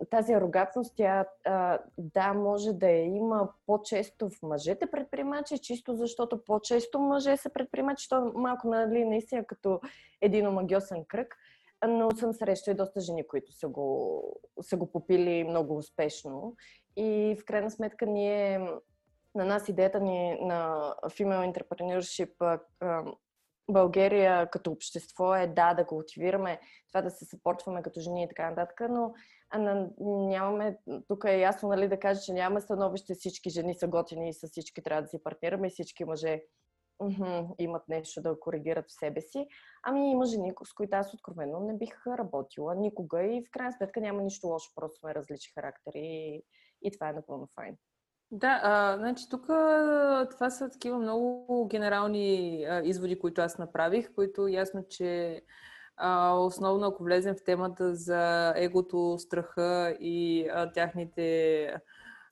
тази 0.10 0.34
арогантност, 0.34 0.93
тя 0.96 1.26
да, 1.98 2.34
може 2.34 2.74
да 2.74 2.89
я 2.89 3.06
има 3.06 3.50
по-често 3.65 4.30
в 4.30 4.41
мъжете 4.43 4.91
предприемачи, 4.91 5.60
чисто 5.60 5.96
защото 5.96 6.43
по-често 6.43 7.00
мъже 7.00 7.38
са 7.38 7.50
предприемачи, 7.50 8.10
то 8.10 8.32
малко, 8.36 8.67
нали, 8.67 9.06
наистина 9.06 9.46
като 9.46 9.82
един 10.22 10.48
омагиосен 10.48 11.06
кръг 11.06 11.36
но 11.88 12.12
съм 12.12 12.34
срещала 12.34 12.74
и 12.74 12.78
доста 12.78 13.00
жени, 13.00 13.28
които 13.28 13.52
са 13.52 13.68
го, 13.68 14.22
са 14.62 14.78
го 14.78 14.92
попили 14.92 15.44
много 15.44 15.78
успешно. 15.78 16.56
И 16.96 17.38
в 17.42 17.46
крайна 17.46 17.72
сметка 17.72 18.06
ние, 18.06 18.60
на 19.36 19.46
нас 19.46 19.70
идеята 19.70 20.00
ни 20.00 20.38
на 20.42 20.94
Female 21.06 21.54
Entrepreneurship 21.54 22.60
България 23.72 24.50
като 24.50 24.72
общество 24.72 25.36
е 25.36 25.48
да, 25.48 25.74
да 25.74 25.86
култивираме 25.86 26.60
това 26.88 27.02
да 27.02 27.12
се 27.12 27.26
съпортваме 27.26 27.82
като 27.82 28.00
жени 28.00 28.24
и 28.24 28.28
така 28.28 28.50
нататък, 28.50 28.82
но 28.90 29.13
на, 29.58 29.90
нямаме, 30.00 30.78
тук 31.08 31.24
е 31.28 31.40
ясно 31.40 31.70
нали, 31.70 31.88
да 31.88 32.00
кажа, 32.00 32.22
че 32.22 32.34
нямаме 32.34 32.62
становище 32.62 33.13
всички 33.13 33.50
жени 33.50 33.76
са 33.76 33.88
готини 33.88 34.30
и 34.30 34.34
с 34.34 34.48
всички 34.48 34.84
трябва 34.84 35.02
да 35.02 35.08
си 35.08 35.24
партнираме 35.24 35.68
и 35.68 35.70
всички 35.70 36.06
мъже 36.06 36.42
мхм, 37.02 37.46
имат 37.60 37.88
нещо 37.88 38.22
да 38.22 38.40
коригират 38.40 38.86
в 38.88 39.00
себе 39.00 39.22
си. 39.22 39.48
Ами 39.84 40.12
има 40.12 40.26
жени, 40.26 40.54
с 40.64 40.74
които 40.74 40.96
аз 40.96 41.14
откровено 41.14 41.60
не 41.60 41.78
бих 41.78 42.08
работила 42.08 42.76
никога 42.76 43.24
и 43.24 43.46
в 43.46 43.52
крайна 43.52 43.74
сметка 43.74 44.02
няма 44.02 44.22
нищо 44.22 44.48
лошо, 44.48 44.72
просто 44.76 45.00
сме 45.00 45.16
различни 45.16 45.52
характери 45.54 46.00
и, 46.00 46.44
и 46.82 46.92
това 46.92 47.10
е 47.10 47.14
напълно 47.14 47.48
файн. 47.56 47.78
Да, 48.32 48.60
а, 48.64 48.98
значи 48.98 49.30
тук 49.30 49.46
това 50.32 50.50
са 50.50 50.70
такива 50.70 50.98
много 50.98 51.68
генерални 51.68 52.64
а, 52.70 52.82
изводи, 52.84 53.20
които 53.20 53.42
аз 53.42 53.58
направих, 53.58 54.14
които 54.16 54.48
ясно, 54.48 54.86
че 54.90 55.42
а, 55.98 56.34
основно 56.34 56.88
ако 56.88 57.04
влезем 57.04 57.36
в 57.36 57.44
темата 57.44 57.96
за 57.96 58.54
егото, 58.56 59.16
страха 59.20 59.98
и 60.00 60.48
а, 60.54 60.72
тяхните 60.72 61.66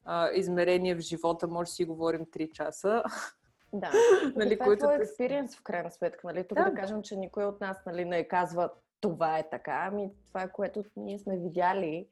а, 0.06 0.32
измерения 0.32 0.95
в 0.95 0.99
живота, 0.99 1.47
може 1.47 1.69
да 1.69 1.73
си 1.73 1.86
говорим 1.86 2.25
3 2.25 2.51
часа. 2.51 3.04
Да, 3.79 3.91
нали, 4.35 4.55
това 4.55 4.65
е 4.65 4.67
които 4.67 4.88
те- 4.88 4.95
експириенс 4.95 5.55
в 5.55 5.63
крайна 5.63 5.91
сметка. 5.91 6.27
Нали? 6.27 6.47
Тук 6.47 6.57
Да. 6.57 6.69
да. 6.69 6.75
кажем, 6.75 7.01
че 7.01 7.15
никой 7.15 7.45
от 7.45 7.61
нас 7.61 7.77
нали, 7.85 8.05
не 8.05 8.27
казва 8.27 8.69
това 9.01 9.38
е 9.39 9.49
така, 9.49 9.88
ами 9.91 10.11
това 10.27 10.41
е 10.41 10.51
което 10.51 10.83
ние 10.95 11.19
сме 11.19 11.38
видяли 11.38 12.07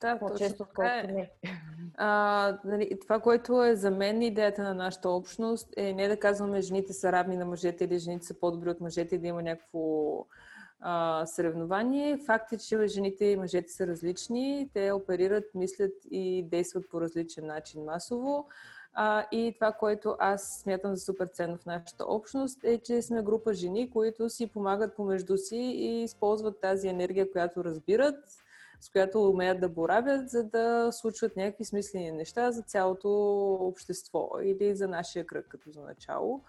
Да, 0.00 0.18
по-често, 0.18 0.62
е. 0.62 0.66
отколкото 0.66 1.06
не. 1.14 1.30
А, 1.96 2.58
нали, 2.64 2.98
това, 3.00 3.20
което 3.20 3.64
е 3.64 3.76
за 3.76 3.90
мен 3.90 4.22
идеята 4.22 4.62
на 4.62 4.74
нашата 4.74 5.10
общност 5.10 5.68
е 5.76 5.92
не 5.92 6.08
да 6.08 6.18
казваме 6.18 6.60
жените 6.60 6.92
са 6.92 7.12
равни 7.12 7.36
на 7.36 7.44
мъжете 7.44 7.84
или 7.84 7.98
жените 7.98 8.26
са 8.26 8.40
по-добри 8.40 8.70
от 8.70 8.80
мъжете 8.80 9.18
да 9.18 9.26
има 9.26 9.42
някакво 9.42 10.26
а, 10.80 11.26
съревнование. 11.26 12.18
Факт 12.18 12.52
е, 12.52 12.58
че 12.58 12.86
жените 12.86 13.24
и 13.24 13.36
мъжете 13.36 13.72
са 13.72 13.86
различни. 13.86 14.70
Те 14.74 14.92
оперират, 14.92 15.44
мислят 15.54 15.92
и 16.10 16.42
действат 16.42 16.88
по 16.90 17.00
различен 17.00 17.46
начин 17.46 17.84
масово. 17.84 18.48
А, 18.96 19.26
и 19.32 19.52
това, 19.54 19.72
което 19.72 20.16
аз 20.18 20.60
смятам 20.62 20.96
за 20.96 21.04
супер 21.04 21.26
ценно 21.26 21.58
в 21.58 21.66
нашата 21.66 22.04
общност 22.04 22.64
е, 22.64 22.78
че 22.78 23.02
сме 23.02 23.22
група 23.22 23.54
жени, 23.54 23.90
които 23.90 24.30
си 24.30 24.46
помагат 24.46 24.96
помежду 24.96 25.36
си 25.36 25.56
и 25.56 26.02
използват 26.02 26.60
тази 26.60 26.88
енергия, 26.88 27.32
която 27.32 27.64
разбират, 27.64 28.16
с 28.80 28.90
която 28.90 29.30
умеят 29.30 29.60
да 29.60 29.68
боравят, 29.68 30.30
за 30.30 30.44
да 30.44 30.88
случват 30.92 31.36
някакви 31.36 31.64
смислени 31.64 32.12
неща 32.12 32.50
за 32.50 32.62
цялото 32.62 33.10
общество 33.54 34.30
или 34.42 34.74
за 34.74 34.88
нашия 34.88 35.26
кръг 35.26 35.46
като 35.48 35.70
за 35.70 35.80
начало. 35.80 36.40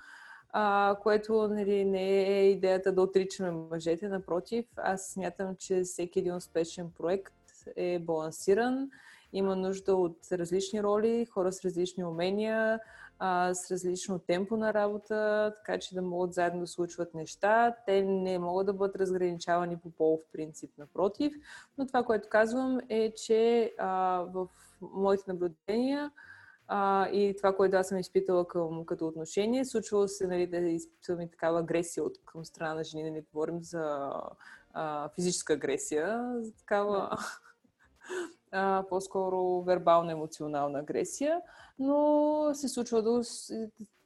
А, 0.58 0.96
което 1.04 1.48
нали, 1.48 1.86
не 1.86 2.24
е 2.40 2.50
идеята 2.50 2.92
да 2.92 3.02
отричаме 3.02 3.52
мъжете, 3.52 4.08
напротив, 4.08 4.66
аз 4.76 5.08
смятам, 5.08 5.56
че 5.56 5.82
всеки 5.82 6.20
един 6.20 6.36
успешен 6.36 6.92
проект 6.98 7.34
е 7.76 8.00
балансиран, 8.00 8.90
има 9.34 9.56
нужда 9.56 9.96
от 9.96 10.18
различни 10.32 10.84
роли, 10.84 11.26
хора 11.26 11.52
с 11.52 11.66
различни 11.66 12.06
умения, 12.06 12.80
а, 13.20 13.54
с 13.54 13.72
различно 13.72 14.20
темпо 14.20 14.58
на 14.58 14.74
работа, 14.74 15.52
така 15.56 15.80
че 15.80 15.96
да 15.96 16.02
могат 16.02 16.34
заедно 16.34 16.60
да 16.60 16.68
случват 16.68 17.14
неща. 17.14 17.76
Те 17.86 18.02
не 18.02 18.40
могат 18.40 18.66
да 18.66 18.74
бъдат 18.74 18.96
разграничавани 18.96 19.78
по 19.78 19.92
полов 19.92 20.22
принцип, 20.32 20.72
напротив. 20.78 21.34
Но 21.78 21.88
това, 21.88 22.04
което 22.04 22.30
казвам 22.30 22.80
е, 22.90 23.14
че 23.14 23.74
а, 23.78 24.20
в 24.34 24.48
моите 24.82 25.24
наблюдения 25.28 26.12
а, 26.68 27.10
и 27.10 27.36
това, 27.38 27.56
което 27.56 27.78
аз 27.78 27.88
съм 27.88 27.98
изпитала 27.98 28.48
към, 28.48 28.86
като 28.86 29.08
отношение, 29.08 29.66
случвало 29.66 30.08
се 30.08 30.28
нали, 30.28 30.48
да 30.48 30.58
изпитвам 30.58 31.22
и 31.22 31.32
такава 31.32 31.60
агресия 31.60 32.04
от 32.04 32.18
към 32.26 32.46
страна 32.46 32.74
на 32.74 32.84
жени, 32.84 33.04
да 33.04 33.12
не 33.12 33.22
говорим 33.22 33.64
за 33.64 34.12
а, 34.74 35.10
физическа 35.10 35.54
агресия, 35.54 36.34
за 36.40 36.56
такава 36.56 37.18
а, 38.56 38.84
по-скоро 38.90 39.38
вербална-емоционална 39.64 40.80
агресия, 40.80 41.42
но 41.80 42.50
се 42.54 42.68
случва 42.68 43.02
да, 43.02 43.22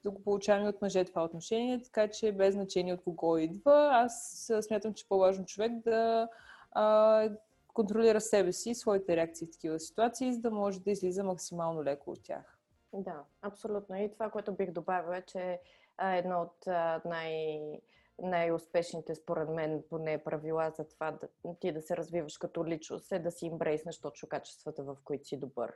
да 0.04 0.12
го 0.12 0.24
получаваме 0.24 0.70
от 0.70 0.82
мъже 0.82 1.06
това 1.06 1.24
отношение, 1.24 1.84
така 1.84 2.08
че 2.08 2.32
без 2.32 2.54
значение 2.54 2.94
от 2.94 3.04
кого 3.04 3.38
идва, 3.38 3.90
аз 3.92 4.46
смятам, 4.62 4.94
че 4.94 5.08
по-важно 5.10 5.46
човек 5.46 5.72
да 5.72 6.28
а, 6.72 7.30
контролира 7.74 8.22
себе 8.22 8.54
си, 8.54 8.76
своите 8.76 9.16
реакции 9.16 9.48
в 9.48 9.52
такива 9.52 9.80
ситуации, 9.80 10.34
за 10.34 10.42
да 10.42 10.52
може 10.52 10.80
да 10.80 10.92
излиза 10.92 11.24
максимално 11.24 11.84
леко 11.84 12.12
от 12.12 12.24
тях. 12.24 12.58
Да, 12.94 13.24
абсолютно. 13.42 13.96
И 13.96 14.12
това, 14.14 14.30
което 14.30 14.54
бих 14.54 14.72
добавила 14.72 15.18
е, 15.18 15.22
че 15.22 15.60
едно 16.02 16.42
от 16.42 16.68
най- 17.06 17.80
най-успешните, 18.22 19.16
според 19.16 19.50
мен, 19.50 19.84
поне 19.90 20.24
правила 20.24 20.72
за 20.78 20.88
това 20.88 21.12
да, 21.12 21.54
ти 21.60 21.72
да 21.72 21.82
се 21.82 21.98
развиваш 21.98 22.38
като 22.38 22.66
личност 22.66 23.12
е 23.12 23.20
да 23.20 23.32
си 23.32 23.46
имбрейснеш 23.46 24.02
точно 24.02 24.30
качествата, 24.30 24.84
в 24.84 24.98
които 25.04 25.28
си 25.28 25.38
добър. 25.38 25.74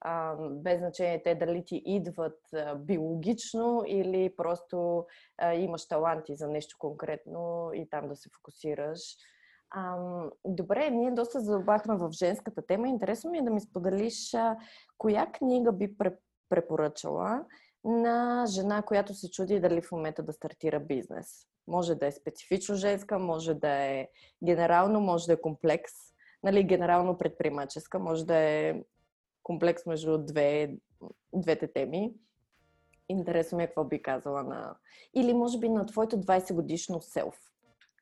А, 0.00 0.36
без 0.50 0.78
значение 0.78 1.22
те 1.22 1.34
дали 1.34 1.64
ти 1.64 1.82
идват 1.86 2.38
а, 2.54 2.74
биологично 2.74 3.82
или 3.86 4.36
просто 4.36 5.06
а, 5.38 5.54
имаш 5.54 5.88
таланти 5.88 6.34
за 6.34 6.48
нещо 6.48 6.76
конкретно 6.78 7.70
и 7.74 7.90
там 7.90 8.08
да 8.08 8.16
се 8.16 8.30
фокусираш. 8.36 9.00
А, 9.70 9.96
добре, 10.44 10.90
ние 10.90 11.10
доста 11.10 11.40
задълбахме 11.40 11.96
в 11.96 12.10
женската 12.12 12.66
тема. 12.66 12.88
Интересно 12.88 13.30
ми 13.30 13.38
е 13.38 13.42
да 13.42 13.50
ми 13.50 13.60
споделиш 13.60 14.34
а, 14.34 14.56
коя 14.98 15.26
книга 15.26 15.72
би 15.72 15.96
препоръчала 16.48 17.44
на 17.84 18.44
жена, 18.46 18.82
която 18.82 19.14
се 19.14 19.30
чуди 19.30 19.60
дали 19.60 19.82
в 19.82 19.92
момента 19.92 20.22
да 20.22 20.32
стартира 20.32 20.80
бизнес. 20.80 21.46
Може 21.68 21.94
да 21.94 22.06
е 22.06 22.12
специфично 22.12 22.74
женска, 22.74 23.18
може 23.18 23.54
да 23.54 23.68
е 23.68 24.08
генерално, 24.44 25.00
може 25.00 25.26
да 25.26 25.32
е 25.32 25.40
комплекс. 25.40 25.92
Нали, 26.42 26.64
генерално 26.64 27.18
предприемаческа, 27.18 27.98
може 27.98 28.26
да 28.26 28.36
е 28.36 28.74
комплекс 29.42 29.86
между 29.86 30.18
две, 30.18 30.76
двете 31.34 31.72
теми. 31.72 32.12
Интересно 33.08 33.58
ми 33.58 33.64
е 33.64 33.66
какво 33.66 33.84
би 33.84 34.02
казала 34.02 34.42
на... 34.42 34.76
Или 35.14 35.34
може 35.34 35.58
би 35.58 35.68
на 35.68 35.86
твоето 35.86 36.16
20 36.16 36.54
годишно 36.54 37.00
селф. 37.02 37.38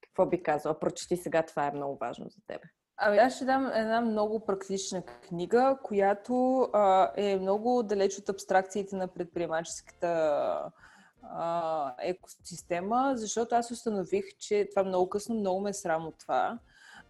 Какво 0.02 0.26
би 0.26 0.42
казала? 0.42 0.78
Прочети 0.78 1.16
сега, 1.16 1.42
това 1.42 1.66
е 1.66 1.72
много 1.72 1.96
важно 1.96 2.28
за 2.28 2.40
теб. 2.46 2.60
Ами 2.96 3.18
аз 3.18 3.36
ще 3.36 3.44
дам 3.44 3.66
една 3.74 4.00
много 4.00 4.44
практична 4.44 5.02
книга, 5.02 5.78
която 5.82 6.60
а, 6.72 7.12
е 7.16 7.36
много 7.36 7.82
далеч 7.82 8.18
от 8.18 8.28
абстракциите 8.28 8.96
на 8.96 9.08
предприемаческата 9.08 10.72
а, 11.30 11.94
екосистема, 11.98 13.12
защото 13.16 13.54
аз 13.54 13.70
установих, 13.70 14.24
че 14.38 14.68
това 14.70 14.84
много 14.84 15.08
късно, 15.08 15.34
много 15.34 15.60
ме 15.60 15.70
е 15.70 15.72
срам 15.72 16.06
от 16.06 16.18
това. 16.18 16.58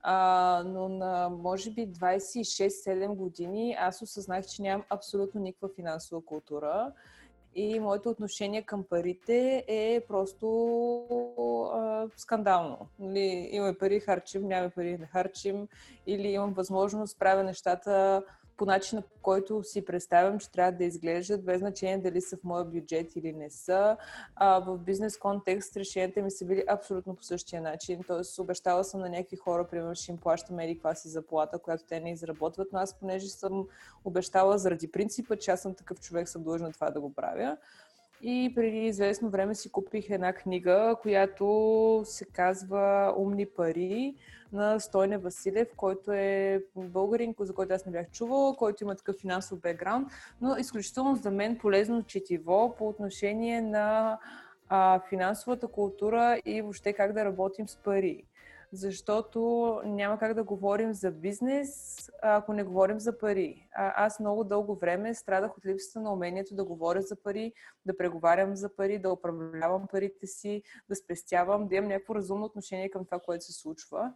А, 0.02 0.62
но 0.66 0.88
на 0.88 1.28
може 1.28 1.70
би 1.70 1.88
26-7 1.88 3.06
години 3.14 3.76
аз 3.78 4.02
осъзнах, 4.02 4.46
че 4.46 4.62
нямам 4.62 4.84
абсолютно 4.90 5.40
никаква 5.40 5.68
финансова 5.76 6.24
култура 6.24 6.92
и 7.54 7.80
моето 7.80 8.08
отношение 8.08 8.62
към 8.62 8.84
парите 8.84 9.64
е 9.68 10.02
просто 10.08 10.46
а, 11.74 12.06
скандално. 12.16 12.78
Нали, 12.98 13.48
имаме 13.52 13.78
пари, 13.78 14.00
харчим, 14.00 14.48
нямаме 14.48 14.70
пари, 14.70 14.98
не 14.98 15.06
харчим, 15.06 15.68
или 16.06 16.28
имам 16.28 16.52
възможност, 16.52 17.18
правя 17.18 17.44
нещата 17.44 18.22
по 18.56 18.64
начина, 18.64 19.02
по 19.02 19.20
който 19.22 19.62
си 19.62 19.84
представям, 19.84 20.38
че 20.38 20.50
трябва 20.50 20.72
да 20.72 20.84
изглеждат, 20.84 21.44
без 21.44 21.58
значение 21.58 21.98
дали 21.98 22.20
са 22.20 22.36
в 22.36 22.44
моя 22.44 22.64
бюджет 22.64 23.16
или 23.16 23.32
не 23.32 23.50
са. 23.50 23.96
А, 24.36 24.60
в 24.60 24.78
бизнес 24.78 25.18
контекст 25.18 25.76
решенията 25.76 26.22
ми 26.22 26.30
са 26.30 26.44
били 26.44 26.64
абсолютно 26.68 27.16
по 27.16 27.22
същия 27.22 27.62
начин. 27.62 28.00
Тоест, 28.06 28.38
обещала 28.38 28.84
съм 28.84 29.00
на 29.00 29.08
някакви 29.08 29.36
хора, 29.36 29.66
примерно, 29.66 29.94
ще 29.94 30.12
им 30.12 30.18
плащаме 30.18 30.64
или 30.64 30.74
каква 30.74 30.94
си 30.94 31.08
заплата, 31.08 31.58
която 31.58 31.84
те 31.88 32.00
не 32.00 32.12
изработват, 32.12 32.68
но 32.72 32.78
аз, 32.78 32.98
понеже 32.98 33.28
съм 33.28 33.66
обещала 34.04 34.58
заради 34.58 34.90
принципа, 34.90 35.36
че 35.36 35.50
аз 35.50 35.62
съм 35.62 35.74
такъв 35.74 36.00
човек, 36.00 36.28
съм 36.28 36.42
длъжна 36.42 36.72
това 36.72 36.90
да 36.90 37.00
го 37.00 37.14
правя. 37.14 37.56
И 38.22 38.52
преди 38.54 38.78
известно 38.78 39.30
време 39.30 39.54
си 39.54 39.70
купих 39.70 40.10
една 40.10 40.32
книга, 40.32 40.96
която 41.02 42.02
се 42.04 42.24
казва 42.24 43.14
Умни 43.18 43.46
пари 43.46 44.14
на 44.52 44.80
Стойне 44.80 45.18
Василев, 45.18 45.68
който 45.76 46.12
е 46.12 46.62
българин, 46.76 47.34
за 47.40 47.54
който 47.54 47.74
аз 47.74 47.86
не 47.86 47.92
бях 47.92 48.10
чувала, 48.10 48.56
който 48.56 48.84
има 48.84 48.94
такъв 48.94 49.16
финансов 49.16 49.60
бекграунд, 49.60 50.08
но 50.40 50.56
изключително 50.56 51.16
за 51.16 51.30
мен 51.30 51.58
полезно 51.58 52.02
четиво 52.02 52.74
по 52.78 52.88
отношение 52.88 53.60
на 53.60 54.18
а, 54.68 55.00
финансовата 55.08 55.68
култура 55.68 56.40
и 56.44 56.62
въобще 56.62 56.92
как 56.92 57.12
да 57.12 57.24
работим 57.24 57.68
с 57.68 57.76
пари 57.76 58.24
защото 58.72 59.40
няма 59.84 60.18
как 60.18 60.34
да 60.34 60.44
говорим 60.44 60.94
за 60.94 61.10
бизнес, 61.10 61.96
ако 62.22 62.52
не 62.52 62.62
говорим 62.62 63.00
за 63.00 63.18
пари. 63.18 63.68
Аз 63.74 64.20
много 64.20 64.44
дълго 64.44 64.74
време 64.74 65.14
страдах 65.14 65.56
от 65.58 65.66
липсата 65.66 66.00
на 66.00 66.12
умението 66.12 66.54
да 66.54 66.64
говоря 66.64 67.02
за 67.02 67.16
пари, 67.16 67.52
да 67.86 67.96
преговарям 67.96 68.56
за 68.56 68.76
пари, 68.76 68.98
да 68.98 69.12
управлявам 69.12 69.86
парите 69.86 70.26
си, 70.26 70.62
да 70.88 70.96
спестявам, 70.96 71.68
да 71.68 71.74
имам 71.74 71.88
някакво 71.88 72.14
разумно 72.14 72.44
отношение 72.44 72.90
към 72.90 73.04
това, 73.04 73.18
което 73.18 73.44
се 73.44 73.52
случва. 73.52 74.12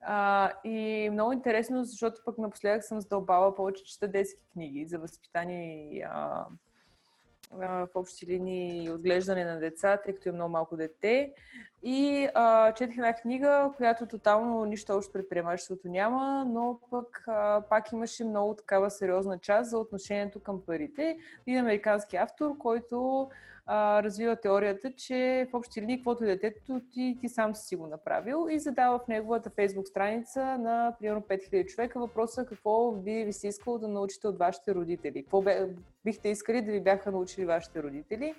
А, 0.00 0.52
и 0.64 1.08
много 1.12 1.32
интересно, 1.32 1.84
защото 1.84 2.20
пък 2.24 2.38
напоследък 2.38 2.84
съм 2.84 3.00
задълбала 3.00 3.54
повече 3.54 3.84
чета 3.84 4.08
детски 4.08 4.42
книги 4.52 4.86
за 4.86 4.98
възпитание 4.98 5.90
и 5.90 6.02
а, 6.02 6.46
в 7.52 7.88
общи 7.94 8.26
линии 8.26 8.90
отглеждане 8.90 9.44
на 9.44 9.58
деца, 9.58 9.96
тъй 10.04 10.14
като 10.14 10.28
е 10.28 10.32
много 10.32 10.50
малко 10.50 10.76
дете. 10.76 11.32
И 11.82 12.28
а, 12.34 12.72
четох 12.72 12.96
една 12.96 13.12
книга, 13.12 13.72
която 13.76 14.06
тотално 14.06 14.64
нищо 14.64 14.92
общо 14.92 15.12
предприемачеството 15.12 15.88
няма, 15.88 16.44
но 16.48 16.80
пък 16.90 17.24
а, 17.26 17.62
пак 17.70 17.92
имаше 17.92 18.24
много 18.24 18.54
такава 18.54 18.90
сериозна 18.90 19.38
част 19.38 19.70
за 19.70 19.78
отношението 19.78 20.40
към 20.40 20.62
парите. 20.66 21.18
Един 21.46 21.60
американски 21.60 22.16
автор, 22.16 22.58
който 22.58 23.28
а, 23.66 24.02
развива 24.02 24.36
теорията, 24.36 24.92
че 24.92 25.48
в 25.50 25.54
общи 25.54 25.80
линии, 25.82 25.96
каквото 25.96 26.24
е 26.24 26.26
детето, 26.26 26.80
ти, 26.92 27.16
ти 27.20 27.28
сам 27.28 27.54
си 27.54 27.76
го 27.76 27.86
направил 27.86 28.46
и 28.50 28.58
задава 28.58 28.98
в 28.98 29.08
неговата 29.08 29.50
фейсбук 29.50 29.88
страница 29.88 30.58
на 30.58 30.96
примерно 31.00 31.22
5000 31.22 31.66
човека 31.66 32.00
въпроса 32.00 32.46
какво 32.46 32.90
ви, 32.90 33.24
ви 33.24 33.32
си 33.32 33.48
искало 33.48 33.78
да 33.78 33.88
научите 33.88 34.28
от 34.28 34.38
вашите 34.38 34.74
родители. 34.74 35.22
Какво 35.22 35.44
бихте 36.04 36.28
искали 36.28 36.62
да 36.62 36.72
ви 36.72 36.80
бяха 36.80 37.10
научили 37.10 37.46
вашите 37.46 37.82
родители. 37.82 38.34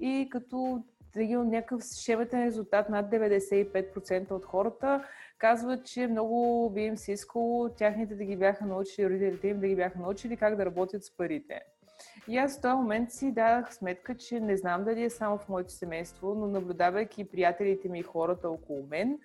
И 0.00 0.28
като 0.30 0.82
да 1.14 1.22
някакъв 1.44 1.82
шеметен 2.04 2.44
резултат 2.44 2.88
над 2.88 3.10
95% 3.10 4.30
от 4.30 4.44
хората 4.44 5.04
казват, 5.38 5.86
че 5.86 6.06
много 6.06 6.70
би 6.70 6.82
им 6.82 6.96
се 6.96 7.12
искало 7.12 7.68
тяхните 7.68 8.14
да 8.14 8.24
ги 8.24 8.36
бяха 8.36 8.66
научили, 8.66 9.10
родителите 9.10 9.48
им 9.48 9.60
да 9.60 9.68
ги 9.68 9.76
бяха 9.76 9.98
научили 9.98 10.36
как 10.36 10.56
да 10.56 10.66
работят 10.66 11.04
с 11.04 11.16
парите. 11.16 11.60
И 12.28 12.38
аз 12.38 12.58
в 12.58 12.60
този 12.60 12.74
момент 12.74 13.12
си 13.12 13.32
дадах 13.32 13.74
сметка, 13.74 14.16
че 14.16 14.40
не 14.40 14.56
знам 14.56 14.84
дали 14.84 15.02
е 15.02 15.10
само 15.10 15.38
в 15.38 15.48
моето 15.48 15.72
семейство, 15.72 16.34
но 16.34 16.46
наблюдавайки 16.46 17.24
приятелите 17.24 17.88
ми 17.88 17.98
и 17.98 18.02
хората 18.02 18.50
около 18.50 18.86
мен, 18.90 19.18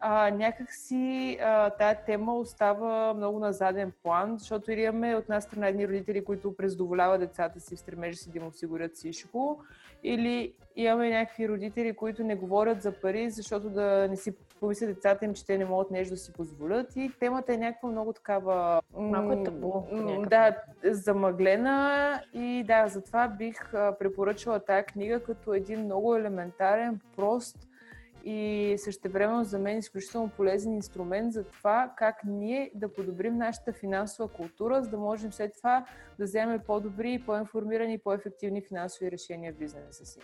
а, 0.00 0.30
някакси 0.30 1.38
а, 1.42 1.70
тая 1.70 2.04
тема 2.04 2.34
остава 2.34 3.14
много 3.14 3.38
на 3.38 3.52
заден 3.52 3.92
план, 4.02 4.38
защото 4.38 4.72
или 4.72 4.80
имаме 4.80 5.16
от 5.16 5.24
една 5.24 5.40
страна 5.40 5.68
едни 5.68 5.88
родители, 5.88 6.24
които 6.24 6.56
презадоволяват 6.56 7.20
децата 7.20 7.60
си 7.60 7.76
в 7.76 7.78
стремежа 7.78 8.16
си 8.16 8.30
да 8.30 8.38
им 8.38 8.46
осигурят 8.46 8.94
всичко, 8.94 9.64
или 10.06 10.54
имаме 10.76 11.10
някакви 11.10 11.48
родители, 11.48 11.96
които 11.96 12.24
не 12.24 12.34
говорят 12.34 12.82
за 12.82 12.92
пари, 12.92 13.30
защото 13.30 13.70
да 13.70 14.08
не 14.10 14.16
си 14.16 14.34
помислят 14.60 14.94
децата 14.94 15.24
им, 15.24 15.34
че 15.34 15.46
те 15.46 15.58
не 15.58 15.64
могат 15.64 15.90
нещо 15.90 16.14
да 16.14 16.16
си 16.16 16.32
позволят 16.32 16.96
и 16.96 17.12
темата 17.20 17.54
е 17.54 17.56
някаква 17.56 17.88
много 17.88 18.12
такава... 18.12 18.82
Малко 18.98 19.32
е 19.32 19.42
табу. 19.42 19.72
Да, 20.30 20.56
замъглена 20.84 22.20
и 22.32 22.64
да, 22.66 22.88
затова 22.88 23.28
бих 23.28 23.72
препоръчала 23.72 24.60
тая 24.60 24.84
книга 24.84 25.22
като 25.22 25.54
един 25.54 25.80
много 25.80 26.16
елементарен, 26.16 27.00
прост 27.16 27.65
и 28.28 28.74
същевременно 28.78 29.44
за 29.44 29.58
мен 29.58 29.78
изключително 29.78 30.30
полезен 30.36 30.72
инструмент 30.72 31.32
за 31.32 31.44
това 31.44 31.94
как 31.96 32.24
ние 32.24 32.70
да 32.74 32.92
подобрим 32.92 33.36
нашата 33.36 33.72
финансова 33.72 34.28
култура, 34.28 34.82
за 34.82 34.90
да 34.90 34.98
можем 34.98 35.32
след 35.32 35.56
това 35.56 35.86
да 36.18 36.24
вземем 36.24 36.60
по-добри, 36.66 37.22
по-информирани 37.26 37.94
и 37.94 37.98
по-ефективни 37.98 38.62
финансови 38.62 39.10
решения 39.10 39.52
в 39.52 39.56
бизнеса 39.56 40.06
си. 40.06 40.20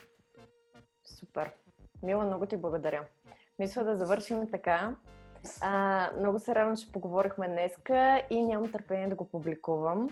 Супер. 1.04 1.52
Мила, 2.02 2.24
много 2.24 2.46
ти 2.46 2.56
благодаря. 2.56 3.04
Мисля 3.58 3.84
да 3.84 3.96
завършим 3.96 4.50
така. 4.50 4.96
А, 5.60 6.10
много 6.18 6.38
се 6.38 6.54
радвам, 6.54 6.76
че 6.76 6.92
поговорихме 6.92 7.48
днеска 7.48 8.22
и 8.30 8.42
нямам 8.42 8.72
търпение 8.72 9.08
да 9.08 9.14
го 9.14 9.28
публикувам. 9.28 10.08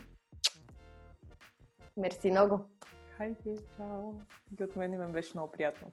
Мерси 1.96 2.30
много. 2.30 2.60
Хайде, 3.16 3.56
чао. 3.76 4.12
И 4.60 4.64
от 4.64 4.76
мен 4.76 4.90
ми 4.90 5.12
беше 5.12 5.30
много 5.34 5.52
приятно. 5.52 5.92